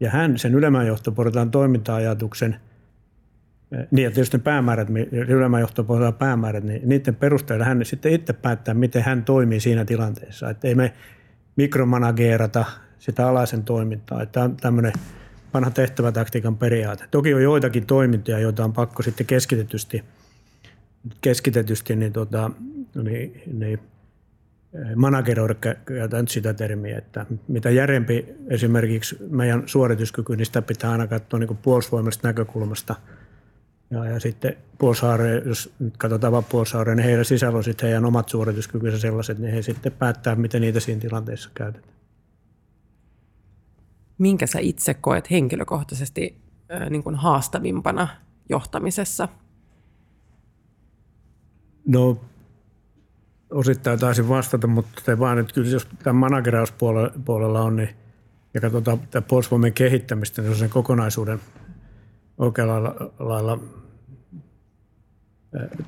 Ja 0.00 0.10
hän 0.10 0.38
sen 0.38 0.54
ylemmän 0.54 0.86
johtoportaan 0.86 1.50
toiminta-ajatuksen– 1.50 2.56
niin, 3.90 4.04
ja 4.04 4.10
tietysti 4.10 4.38
päämäärät, 4.38 4.88
ylemmän 5.12 5.60
johtopuolella 5.60 6.12
päämäärät, 6.12 6.64
niin 6.64 6.88
niiden 6.88 7.14
perusteella 7.14 7.64
hän 7.64 7.84
sitten 7.84 8.12
itse 8.12 8.32
päättää, 8.32 8.74
miten 8.74 9.02
hän 9.02 9.24
toimii 9.24 9.60
siinä 9.60 9.84
tilanteessa. 9.84 10.50
Että 10.50 10.68
ei 10.68 10.74
me 10.74 10.92
mikromanageerata 11.56 12.64
sitä 12.98 13.28
alaisen 13.28 13.64
toimintaa. 13.64 14.22
Että 14.22 14.32
tämä 14.32 14.44
on 14.44 14.56
tämmöinen 14.56 14.92
vanha 15.54 15.70
tehtävätaktiikan 15.70 16.56
periaate. 16.56 17.04
Toki 17.10 17.34
on 17.34 17.42
joitakin 17.42 17.86
toimintoja, 17.86 18.38
joita 18.38 18.64
on 18.64 18.72
pakko 18.72 19.02
sitten 19.02 19.26
keskitetysti, 19.26 20.04
keskitetysti 21.20 21.96
niin, 21.96 22.12
tota, 22.12 22.50
niin, 23.02 23.42
niin 23.52 23.78
manageroida, 24.96 25.54
käytän 25.84 26.28
sitä 26.28 26.54
termiä, 26.54 26.98
että 26.98 27.26
mitä 27.48 27.70
järempi 27.70 28.26
esimerkiksi 28.48 29.16
meidän 29.30 29.62
suorituskyky, 29.66 30.36
niin 30.36 30.46
sitä 30.46 30.62
pitää 30.62 30.90
aina 30.90 31.06
katsoa 31.06 31.38
niin 31.38 31.58
puolustusvoimallisesta 31.62 32.28
näkökulmasta– 32.28 32.94
ja, 33.92 34.04
ja 34.04 34.20
sitten 34.20 34.56
Puolsaare, 34.78 35.42
jos 35.46 35.72
nyt 35.78 35.96
katsotaan 35.96 36.32
vaan 36.32 36.44
Puolsaare, 36.44 36.94
niin 36.94 37.04
heidän 37.04 37.24
sisällä 37.24 37.56
on 37.56 37.64
sitten 37.64 37.86
heidän 37.86 38.04
omat 38.04 38.28
suorituskykynsä 38.28 38.98
sellaiset, 38.98 39.38
niin 39.38 39.54
he 39.54 39.62
sitten 39.62 39.92
päättää, 39.92 40.34
miten 40.34 40.60
niitä 40.60 40.80
siinä 40.80 41.00
tilanteessa 41.00 41.50
käytetään. 41.54 41.94
Minkä 44.18 44.46
sä 44.46 44.58
itse 44.58 44.94
koet 44.94 45.30
henkilökohtaisesti 45.30 46.36
äh, 46.72 46.90
niin 46.90 47.02
kuin 47.02 47.14
haastavimpana 47.14 48.08
johtamisessa? 48.48 49.28
No 51.86 52.20
osittain 53.50 53.98
taisin 53.98 54.28
vastata, 54.28 54.66
mutta 54.66 55.02
te 55.04 55.18
vaan, 55.18 55.38
että 55.38 55.54
kyllä 55.54 55.70
jos 55.70 55.88
tämän 56.02 56.16
managerauspuolella 56.16 57.60
on, 57.60 57.76
niin 57.76 57.88
ja 58.54 58.60
katsotaan 58.60 59.00
tätä 59.00 59.22
puolustusvoimien 59.22 59.72
kehittämistä, 59.72 60.42
niin 60.42 60.48
se 60.48 60.52
on 60.52 60.58
sen 60.58 60.70
kokonaisuuden 60.70 61.40
oikealla 62.38 62.94
lailla 63.18 63.58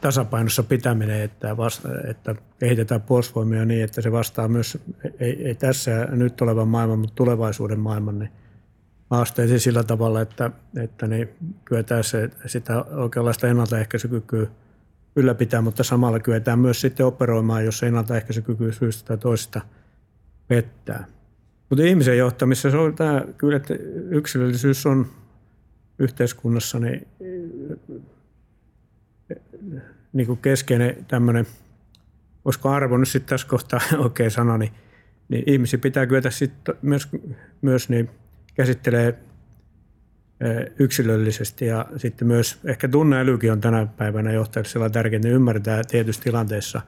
tasapainossa 0.00 0.62
pitäminen, 0.62 1.20
että, 1.20 1.57
vasta, 1.57 1.88
että 2.09 2.35
kehitetään 2.59 3.03
puolustusvoimia 3.03 3.64
niin, 3.64 3.85
että 3.85 4.03
se 4.03 4.12
vastaa 4.12 4.48
myös, 4.48 4.79
ei, 5.20 5.46
ei 5.46 5.55
tässä 5.55 6.09
nyt 6.11 6.40
olevan 6.40 6.68
maailman, 6.68 6.98
mutta 6.98 7.14
tulevaisuuden 7.14 7.81
maailman 7.81 8.18
niin 8.18 8.31
haasteisiin 9.11 9.61
sillä 9.61 9.85
tavalla, 9.85 10.20
että, 10.20 10.50
että 10.77 11.07
niin 11.07 11.29
kyetään 11.64 12.05
se, 12.05 12.31
sitä 12.46 12.83
oikeanlaista 12.83 13.48
ennaltaehkäisykykyä 13.48 14.46
ylläpitää, 15.16 15.61
mutta 15.61 15.85
samalla 15.85 16.20
kyetään 16.20 16.59
myös 16.59 16.81
sitten 16.81 17.07
operoimaan, 17.07 17.64
jos 17.64 17.83
ennaltaehkäisykyky 17.83 18.72
syystä 18.72 19.07
tai 19.07 19.18
toisesta 19.18 19.61
pettää. 20.48 21.07
Mutta 21.70 21.85
ihmisen 21.85 22.18
johtamisessa 22.18 22.70
se 22.70 22.77
on 22.77 22.94
tämä, 22.94 23.24
kyllä, 23.38 23.57
että 23.57 23.74
yksilöllisyys 24.11 24.87
on 24.87 25.07
yhteiskunnassa 25.98 26.79
niin, 26.79 27.07
niin 30.14 30.27
kuin 30.27 30.38
keskeinen 30.38 30.96
tämmöinen, 31.09 31.46
olisiko 32.44 32.68
arvo 32.68 32.96
nyt 32.96 33.09
sitten 33.09 33.29
tässä 33.29 33.46
kohtaa 33.46 33.81
oikein 34.05 34.31
sanoa, 34.31 34.59
niin, 34.59 34.72
niin 35.29 35.44
ihmisiä 35.46 35.79
pitää 35.79 36.07
kyetä 36.07 36.31
sitten 36.31 36.74
myös, 36.83 37.09
myös 37.62 37.88
niin 37.88 38.11
käsittelee 38.55 39.18
yksilöllisesti 40.79 41.66
ja 41.66 41.87
sitten 41.96 42.29
myös 42.29 42.61
ehkä 42.64 42.88
tunneälykin 42.88 43.53
on 43.53 43.61
tänä 43.61 43.87
päivänä 43.96 44.33
johtajille 44.33 44.68
sellainen 44.68 44.92
tärkeää, 44.92 45.16
että 45.16 45.29
ymmärtää 45.29 45.83
tietyssä 45.85 46.22
tilanteessa, 46.22 46.81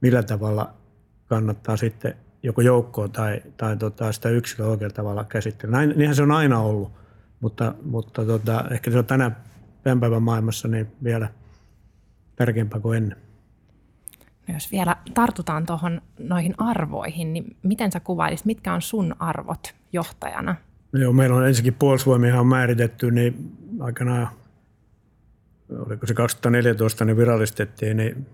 millä 0.00 0.22
tavalla 0.22 0.74
kannattaa 1.26 1.76
sitten 1.76 2.14
joko 2.42 2.60
joukkoa 2.60 3.08
tai, 3.08 3.42
tai 3.56 3.76
tota 3.76 4.12
sitä 4.12 4.28
yksilöä 4.28 4.70
oikealla 4.70 4.94
tavalla 4.94 5.24
käsitellä. 5.24 5.76
Näin, 5.76 5.92
niinhän 5.96 6.16
se 6.16 6.22
on 6.22 6.30
aina 6.30 6.60
ollut, 6.60 6.92
mutta, 7.40 7.74
mutta 7.82 8.24
tota, 8.24 8.64
ehkä 8.70 8.90
se 8.90 8.98
on 8.98 9.06
tänä 9.06 9.30
päivän 9.82 10.22
maailmassa 10.22 10.68
niin 10.68 10.86
vielä 11.04 11.28
tärkeämpää 12.38 12.80
kuin 12.80 12.96
ennen. 12.96 13.18
No 14.48 14.54
jos 14.54 14.72
vielä 14.72 14.96
tartutaan 15.14 15.66
tuohon 15.66 16.00
noihin 16.18 16.54
arvoihin, 16.58 17.32
niin 17.32 17.56
miten 17.62 17.92
sä 17.92 18.00
kuvailisit, 18.00 18.46
mitkä 18.46 18.72
on 18.72 18.82
sun 18.82 19.16
arvot 19.18 19.74
johtajana? 19.92 20.56
No 20.92 21.00
joo, 21.00 21.12
meillä 21.12 21.36
on 21.36 21.46
ensinnäkin 21.46 21.74
puolustusvoimia 21.74 22.40
on 22.40 22.46
määritetty, 22.46 23.10
niin 23.10 23.52
aikanaan, 23.80 24.28
oliko 25.86 26.06
se 26.06 26.14
2014, 26.14 27.04
niin 27.04 27.16
virallistettiin, 27.16 27.96
niin 27.96 28.26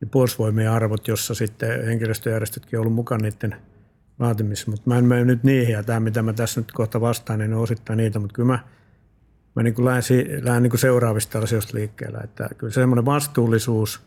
niin 0.00 0.10
puolustusvoimien 0.10 0.70
arvot, 0.70 1.08
jossa 1.08 1.34
sitten 1.34 1.86
henkilöstöjärjestötkin 1.86 2.78
on 2.78 2.80
ollut 2.80 2.94
mukana 2.94 3.22
niiden 3.22 3.56
laatimissa. 4.18 4.70
Mutta 4.70 4.90
mä 4.90 4.98
en 4.98 5.04
mene 5.04 5.24
nyt 5.24 5.44
niihin, 5.44 5.72
ja 5.72 5.82
tämä 5.82 6.00
mitä 6.00 6.22
mä 6.22 6.32
tässä 6.32 6.60
nyt 6.60 6.72
kohta 6.72 7.00
vastaan, 7.00 7.38
niin 7.38 7.54
on 7.54 7.60
osittain 7.60 7.96
niitä, 7.96 8.18
mutta 8.18 8.34
kyllä 8.34 8.46
mä, 8.46 8.58
mä 9.58 9.62
niin 9.62 9.74
kuin 9.74 9.84
lähden, 9.84 10.44
lähden 10.44 10.62
niin 10.62 10.70
kuin 10.70 10.80
seuraavista 10.80 11.38
asioista 11.38 11.78
liikkeelle. 11.78 12.18
Että 12.18 12.48
kyllä 12.58 12.70
se 12.70 12.80
semmoinen 12.80 13.04
vastuullisuus 13.04 14.02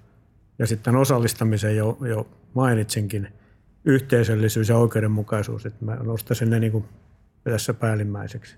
ja 0.59 0.67
sitten 0.67 0.95
osallistamisen 0.95 1.77
jo, 1.77 1.97
jo 2.07 2.27
mainitsinkin, 2.53 3.27
yhteisöllisyys 3.85 4.69
ja 4.69 4.77
oikeudenmukaisuus, 4.77 5.65
että 5.65 5.85
mä 5.85 5.95
nostaisin 5.95 6.49
ne 6.49 6.59
niin 6.59 6.71
kuin 6.71 6.85
tässä 7.43 7.73
päällimmäiseksi. 7.73 8.55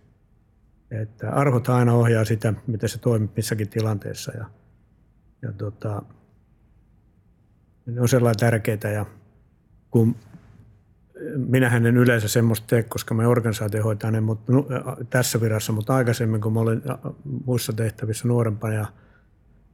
Että 0.91 1.31
arvot 1.31 1.69
aina 1.69 1.93
ohjaa 1.93 2.25
sitä, 2.25 2.53
miten 2.67 2.89
se 2.89 2.97
toimii 2.99 3.29
missäkin 3.35 3.69
tilanteessa 3.69 4.31
ja, 4.37 4.45
ja 5.41 5.51
tota, 5.51 6.01
ne 7.85 8.01
on 8.01 8.09
sellainen 8.09 8.39
tärkeitä 8.39 8.89
ja 8.89 9.05
kun 9.91 10.15
minähän 11.35 11.85
en 11.85 11.97
yleensä 11.97 12.27
semmoista 12.27 12.67
tee, 12.67 12.83
koska 12.83 13.13
me 13.13 13.27
organisaatio 13.27 13.83
hoitaa 13.83 14.11
ne 14.11 14.21
mutta, 14.21 14.53
tässä 15.09 15.41
virassa, 15.41 15.73
mutta 15.73 15.95
aikaisemmin 15.95 16.41
kun 16.41 16.53
mä 16.53 16.59
olin 16.59 16.81
muissa 17.45 17.73
tehtävissä 17.73 18.27
nuorempana 18.27 18.73
ja, 18.73 18.85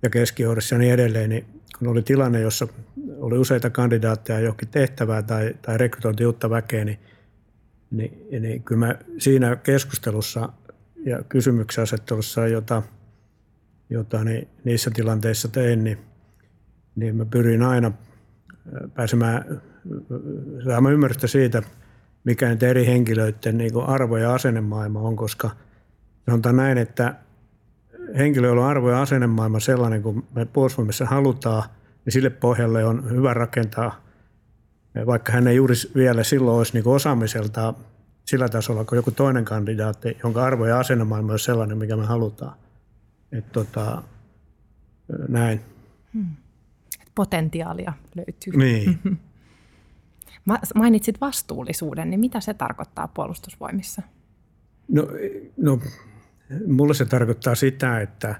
ja 0.04 0.10
keskijohdossa 0.10 0.76
ja 0.76 0.80
niin 0.80 0.94
edelleen, 0.94 1.30
niin 1.30 1.46
kun 1.80 1.88
oli 1.88 2.02
tilanne, 2.02 2.42
jossa 2.42 2.68
oli 3.18 3.38
useita 3.38 3.70
kandidaatteja 3.70 4.40
johonkin 4.40 4.68
tehtävää 4.68 5.22
tai, 5.22 5.56
tai 5.62 5.78
rekrytointi 5.78 6.26
uutta 6.26 6.50
väkeä, 6.50 6.86
niin, 6.86 7.00
niin, 7.92 8.42
niin 8.42 8.64
kyllä 8.64 8.86
mä 8.86 8.96
siinä 9.18 9.56
keskustelussa 9.56 10.50
ja 11.06 11.24
kysymyksen 11.24 11.82
asettelussa, 11.82 12.48
jota, 12.48 12.84
jota 13.90 14.24
niin 14.24 14.48
niissä 14.64 14.92
tilanteissa 14.92 15.48
tein, 15.48 15.84
niin 15.84 15.98
niin 17.00 17.16
mä 17.16 17.26
pyrin 17.26 17.64
aina 17.64 17.92
pääsemään 18.94 19.62
saamaan 20.66 20.94
ymmärrystä 20.94 21.28
siitä, 21.28 21.62
mikä 22.24 22.50
nyt 22.50 22.64
eri 22.64 22.86
henkilöiden 22.86 23.58
niin 23.58 23.72
arvo- 23.88 24.18
ja 24.18 24.34
asennemaailma 24.34 25.00
on, 25.00 25.16
koska 25.16 25.50
sanotaan 26.26 26.56
näin, 26.56 26.78
että 26.78 27.16
henkilöillä 28.18 28.62
on 28.62 28.70
arvo- 28.70 28.92
ja 28.92 29.02
asennemaailma 29.02 29.60
sellainen, 29.60 30.02
kun 30.02 30.24
me 30.36 30.46
puolustusvoimissa 30.46 31.06
halutaan, 31.06 31.64
niin 32.06 32.14
sille 32.14 32.30
pohjalle 32.30 32.86
on 32.86 33.10
hyvä 33.10 33.34
rakentaa, 33.34 34.02
vaikka 35.06 35.32
hän 35.32 35.48
ei 35.48 35.56
juuri 35.56 35.76
vielä 35.96 36.24
silloin 36.24 36.58
olisi 36.58 36.74
niin 36.74 36.88
osaamiselta 36.88 37.74
sillä 38.26 38.50
tasolla 38.50 38.86
kuin 38.86 38.98
joku 38.98 39.12
toinen 39.12 39.46
kandidaatti, 39.46 40.18
jonka 40.24 40.46
arvo- 40.46 40.66
ja 40.66 40.80
asennemaailma 40.80 41.34
on 41.34 41.40
sellainen, 41.40 41.78
mikä 41.78 41.96
me 41.96 42.06
halutaan. 42.06 42.56
Että 43.32 43.52
tota, 43.54 44.04
näin. 45.28 45.62
Hmm 46.14 46.36
potentiaalia 47.20 47.94
löytyy. 48.16 48.54
Niin. 48.58 49.00
Mainitsit 50.76 51.22
vastuullisuuden, 51.22 52.10
niin 52.10 52.20
mitä 52.20 52.40
se 52.40 52.54
tarkoittaa 52.54 53.08
puolustusvoimissa? 53.08 54.02
No, 54.88 55.08
no 55.58 55.80
mulle 56.68 56.94
se 56.94 57.06
tarkoittaa 57.06 57.56
sitä, 57.56 58.02
että, 58.02 58.36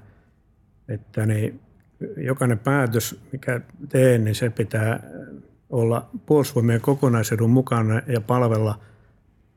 että 0.88 1.26
niin, 1.26 1.60
jokainen 2.16 2.58
päätös, 2.58 3.20
mikä 3.32 3.60
teen, 3.88 4.24
niin 4.24 4.34
se 4.34 4.50
pitää 4.50 5.02
olla 5.70 6.10
puolustusvoimien 6.26 6.80
kokonaisedun 6.80 7.50
mukana 7.50 8.02
ja 8.06 8.20
palvella 8.20 8.80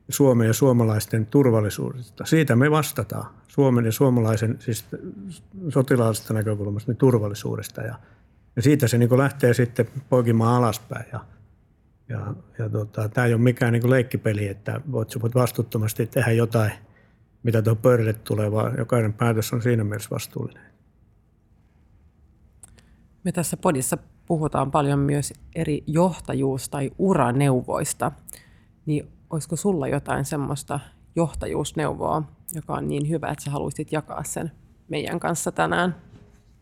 Suomen 0.10 0.48
ja 0.48 0.54
suomalaisten 0.54 1.26
turvallisuudesta. 1.26 2.26
Siitä 2.26 2.56
me 2.56 2.72
vastataan 2.72 3.26
Suomen 3.48 3.86
ja 3.86 3.92
suomalaisen, 3.92 4.56
siis 4.60 4.86
sotilaallisesta 5.70 6.34
näkökulmasta, 6.34 6.92
niin 6.92 6.98
turvallisuudesta. 6.98 7.82
Ja 7.82 8.00
ja 8.56 8.62
siitä 8.62 8.88
se 8.88 8.98
niin 8.98 9.18
lähtee 9.18 9.54
sitten 9.54 9.88
poikimaan 10.10 10.56
alaspäin. 10.56 11.06
Ja, 11.14 11.26
ja, 12.14 12.34
ja 12.60 12.70
tota, 12.70 13.10
tämä 13.10 13.28
ei 13.28 13.34
ole 13.34 13.42
mikään 13.42 13.74
niin 13.74 13.90
leikkipeli, 13.90 14.48
että 14.48 14.82
voit, 14.92 15.22
voit 15.22 15.36
vastuuttomasti 15.36 16.08
tehdä 16.08 16.32
jotain, 16.32 16.72
mitä 17.44 17.62
tuohon 17.62 17.82
pöydälle 17.82 18.14
tulee, 18.14 18.52
vaan 18.52 18.78
jokainen 18.78 19.14
päätös 19.14 19.54
on 19.54 19.62
siinä 19.62 19.84
mielessä 19.84 20.10
vastuullinen. 20.10 20.74
Me 23.24 23.32
tässä 23.32 23.58
podissa 23.58 23.98
puhutaan 24.26 24.72
paljon 24.72 25.00
myös 25.00 25.34
eri 25.56 25.84
johtajuus- 25.88 26.70
tai 26.70 26.92
uraneuvoista. 26.98 28.12
Niin 28.86 29.08
olisiko 29.30 29.56
sulla 29.56 29.88
jotain 29.88 30.26
semmoista 30.26 30.80
johtajuusneuvoa, 31.16 32.24
joka 32.56 32.74
on 32.74 32.88
niin 32.88 33.10
hyvä, 33.10 33.28
että 33.28 33.44
sä 33.44 33.52
haluaisit 33.52 33.92
jakaa 33.92 34.24
sen 34.24 34.52
meidän 34.90 35.20
kanssa 35.20 35.52
tänään? 35.52 35.96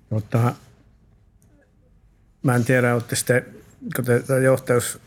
Tota, 0.09 0.53
Mä 2.43 2.55
en 2.55 2.65
tiedä, 2.65 2.93
olette 2.93 3.15
sitten, 3.15 3.45
kun 3.95 4.05
te 4.05 4.23
johtajuus 4.43 4.99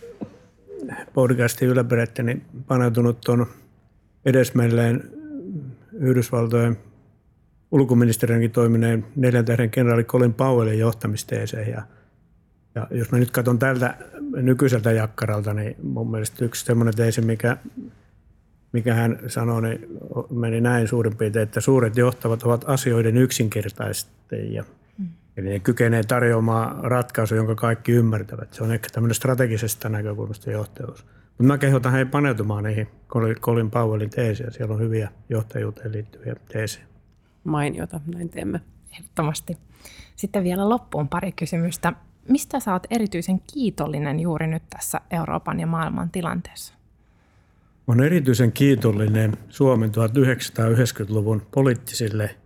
podcastin 1.14 1.68
ylläpidätte, 1.68 2.22
niin 2.22 2.44
paneutunut 2.66 3.20
tuon 3.20 3.46
edesmelleen 4.24 5.10
Yhdysvaltojen 5.92 6.78
ulkoministeriönkin 7.70 8.50
toimineen 8.50 9.06
neljän 9.16 9.44
tähden 9.44 9.70
kenraali 9.70 10.04
Colin 10.04 10.34
Powellin 10.34 10.78
johtamisteeseen. 10.78 11.70
Ja, 11.70 11.82
ja 12.74 12.86
jos 12.90 13.12
mä 13.12 13.18
nyt 13.18 13.30
katson 13.30 13.58
tältä 13.58 13.94
nykyiseltä 14.20 14.92
jakkaralta, 14.92 15.54
niin 15.54 15.76
mun 15.82 16.10
mielestä 16.10 16.44
yksi 16.44 16.64
semmoinen 16.64 16.96
teesi, 16.96 17.20
mikä, 17.20 17.56
mikä 18.72 18.94
hän 18.94 19.18
sanoi, 19.26 19.62
niin 19.62 19.86
meni 20.30 20.60
näin 20.60 20.88
suurin 20.88 21.16
piirtein, 21.16 21.42
että 21.42 21.60
suuret 21.60 21.96
johtavat 21.96 22.42
ovat 22.42 22.64
asioiden 22.66 23.16
yksinkertaistajia– 23.16 24.64
Eli 25.36 25.48
ne 25.48 25.58
kykenee 25.58 26.02
tarjoamaan 26.02 26.84
ratkaisu, 26.84 27.34
jonka 27.34 27.54
kaikki 27.54 27.92
ymmärtävät. 27.92 28.52
Se 28.52 28.64
on 28.64 28.72
ehkä 28.72 28.88
tämmöinen 28.92 29.14
strategisesta 29.14 29.88
näkökulmasta 29.88 30.50
johtajuus. 30.50 31.06
Mutta 31.28 31.44
mä 31.44 31.58
kehotan 31.58 31.92
heidän 31.92 32.10
paneutumaan 32.10 32.64
niihin 32.64 32.88
Colin 33.40 33.70
Powellin 33.70 34.10
teesiä. 34.10 34.50
Siellä 34.50 34.74
on 34.74 34.80
hyviä 34.80 35.08
johtajuuteen 35.28 35.92
liittyviä 35.92 36.36
teesejä. 36.52 36.86
Mainiota, 37.44 38.00
näin 38.14 38.28
teemme. 38.28 38.60
Ehdottomasti. 38.92 39.58
Sitten 40.16 40.44
vielä 40.44 40.68
loppuun 40.68 41.08
pari 41.08 41.32
kysymystä. 41.32 41.92
Mistä 42.28 42.60
sä 42.60 42.72
oot 42.72 42.86
erityisen 42.90 43.40
kiitollinen 43.54 44.20
juuri 44.20 44.46
nyt 44.46 44.62
tässä 44.70 45.00
Euroopan 45.10 45.60
ja 45.60 45.66
maailman 45.66 46.10
tilanteessa? 46.10 46.74
On 47.86 48.00
erityisen 48.00 48.52
kiitollinen 48.52 49.36
Suomen 49.48 49.90
1990-luvun 49.90 51.42
poliittisille 51.50 52.36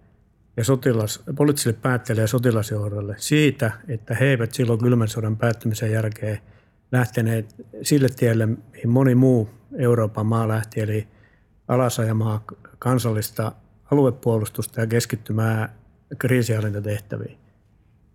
ja 0.59 0.65
sotilas, 0.65 1.23
poliittisille 1.37 1.79
päättäjille 1.83 2.23
ja 2.23 2.27
sotilasjohdolle 2.27 3.15
siitä, 3.19 3.71
että 3.89 4.15
he 4.15 4.25
eivät 4.25 4.55
silloin 4.55 4.79
kylmän 4.79 5.09
sodan 5.09 5.37
päättymisen 5.37 5.93
jälkeen 5.93 6.39
lähteneet 6.93 7.55
sille 7.83 8.09
tielle, 8.09 8.47
mihin 8.47 8.89
moni 8.89 9.15
muu 9.15 9.51
Euroopan 9.79 10.27
maa 10.27 10.49
lähti, 10.49 10.81
eli 10.81 11.09
alasajamaa 11.69 12.45
kansallista 12.79 13.53
aluepuolustusta 13.91 14.81
ja 14.81 14.87
keskittymään 14.87 15.69
kriisihallintatehtäviin. 16.19 17.39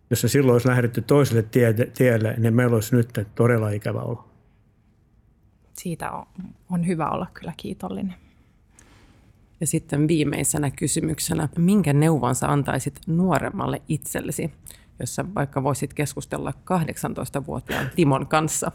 Jos 0.10 0.22
se 0.22 0.28
silloin 0.28 0.54
olisi 0.54 0.68
lähdetty 0.68 1.02
toiselle 1.02 1.44
tie, 1.44 1.74
tielle, 1.74 2.36
niin 2.38 2.54
meillä 2.54 2.76
olisi 2.76 2.96
nyt 2.96 3.28
todella 3.36 3.70
ikävä 3.70 4.02
olo. 4.02 4.30
Siitä 5.74 6.12
on, 6.12 6.26
on 6.70 6.88
hyvä 6.88 7.10
olla 7.10 7.28
kyllä 7.34 7.54
kiitollinen. 7.58 8.23
Ja 9.64 9.68
sitten 9.68 10.08
viimeisenä 10.08 10.72
kysymyksenä, 10.72 11.50
minkä 11.58 11.94
neuvon 11.94 12.36
sä 12.36 12.52
antaisit 12.52 13.00
nuoremmalle 13.08 13.82
itsellesi, 13.88 14.52
jossa 15.00 15.26
vaikka 15.36 15.64
voisit 15.64 15.94
keskustella 15.94 16.54
18-vuotiaan 16.74 17.90
Timon 17.96 18.28
kanssa? 18.28 18.72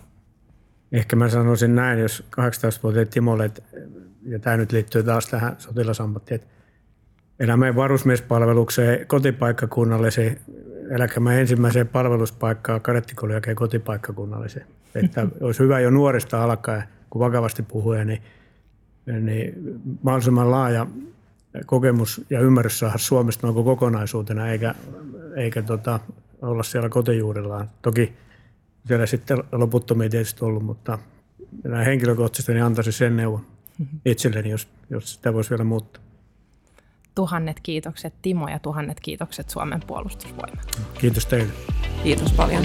Ehkä 0.92 1.16
mä 1.16 1.29
sanoisin 1.29 1.74
näin, 1.74 1.98
jos 1.98 2.24
18-vuotiaan 2.40 3.09
Timolle, 3.09 3.51
ja 4.22 4.38
tämä 4.38 4.57
nyt 4.57 4.72
liittyy 4.72 5.03
taas 5.03 5.27
tähän 5.27 5.57
sotilasammattiin, 5.59 6.40
että 6.40 6.48
elämän 7.40 7.77
varusmiespalvelukseen 7.77 9.07
kotipaikkakunnalliseen, 9.07 10.40
eläkä 10.90 11.20
mä 11.20 11.35
ensimmäiseen 11.35 11.88
palveluspaikkaan 11.88 12.81
kadettikoulun 12.81 13.35
jälkeen 13.35 13.57
kotipaikkakunnalliseen. 13.57 14.66
Että 14.94 15.27
olisi 15.40 15.61
hyvä 15.61 15.81
jo 15.81 15.90
nuorista 15.90 16.44
alkaen, 16.44 16.83
kun 17.11 17.20
vakavasti 17.20 17.62
puhuu, 17.62 17.92
niin, 17.92 18.22
niin 19.21 19.81
mahdollisimman 20.03 20.51
laaja 20.51 20.87
kokemus 21.66 22.21
ja 22.31 22.40
ymmärrys 22.40 22.79
saada 22.79 22.99
Suomesta 22.99 23.47
noin 23.47 23.64
kokonaisuutena, 23.64 24.49
eikä, 24.49 24.75
eikä 25.37 25.62
tota, 25.62 26.01
olla 26.42 26.62
siellä 26.62 26.88
kotijuurillaan. 26.88 27.71
Toki 27.83 28.12
siellä 28.87 29.07
sitten 29.07 29.38
loputtomia 29.53 30.09
tietysti 30.09 30.44
ollut, 30.44 30.62
mutta 30.62 30.99
näin 31.64 31.87
henkilökohtaisesti 31.87 32.53
niin 32.53 32.64
antaisin 32.64 32.92
sen 32.92 33.16
neuvon 33.16 33.47
itselleni, 34.05 34.51
jos, 34.51 34.68
jos 34.90 35.14
sitä 35.14 35.33
voisi 35.33 35.51
vielä 35.51 35.64
muuttaa. 35.64 36.03
Tuhannet 37.14 37.61
kiitokset 37.61 38.14
Timo 38.23 38.49
ja 38.49 38.59
tuhannet 38.59 39.01
kiitokset 39.01 39.51
Suomen 39.51 39.81
puolustusvoimat. 39.87 40.81
Kiitos 41.01 41.27
teille. 41.27 41.53
Kiitos 42.03 42.33
paljon. 42.33 42.62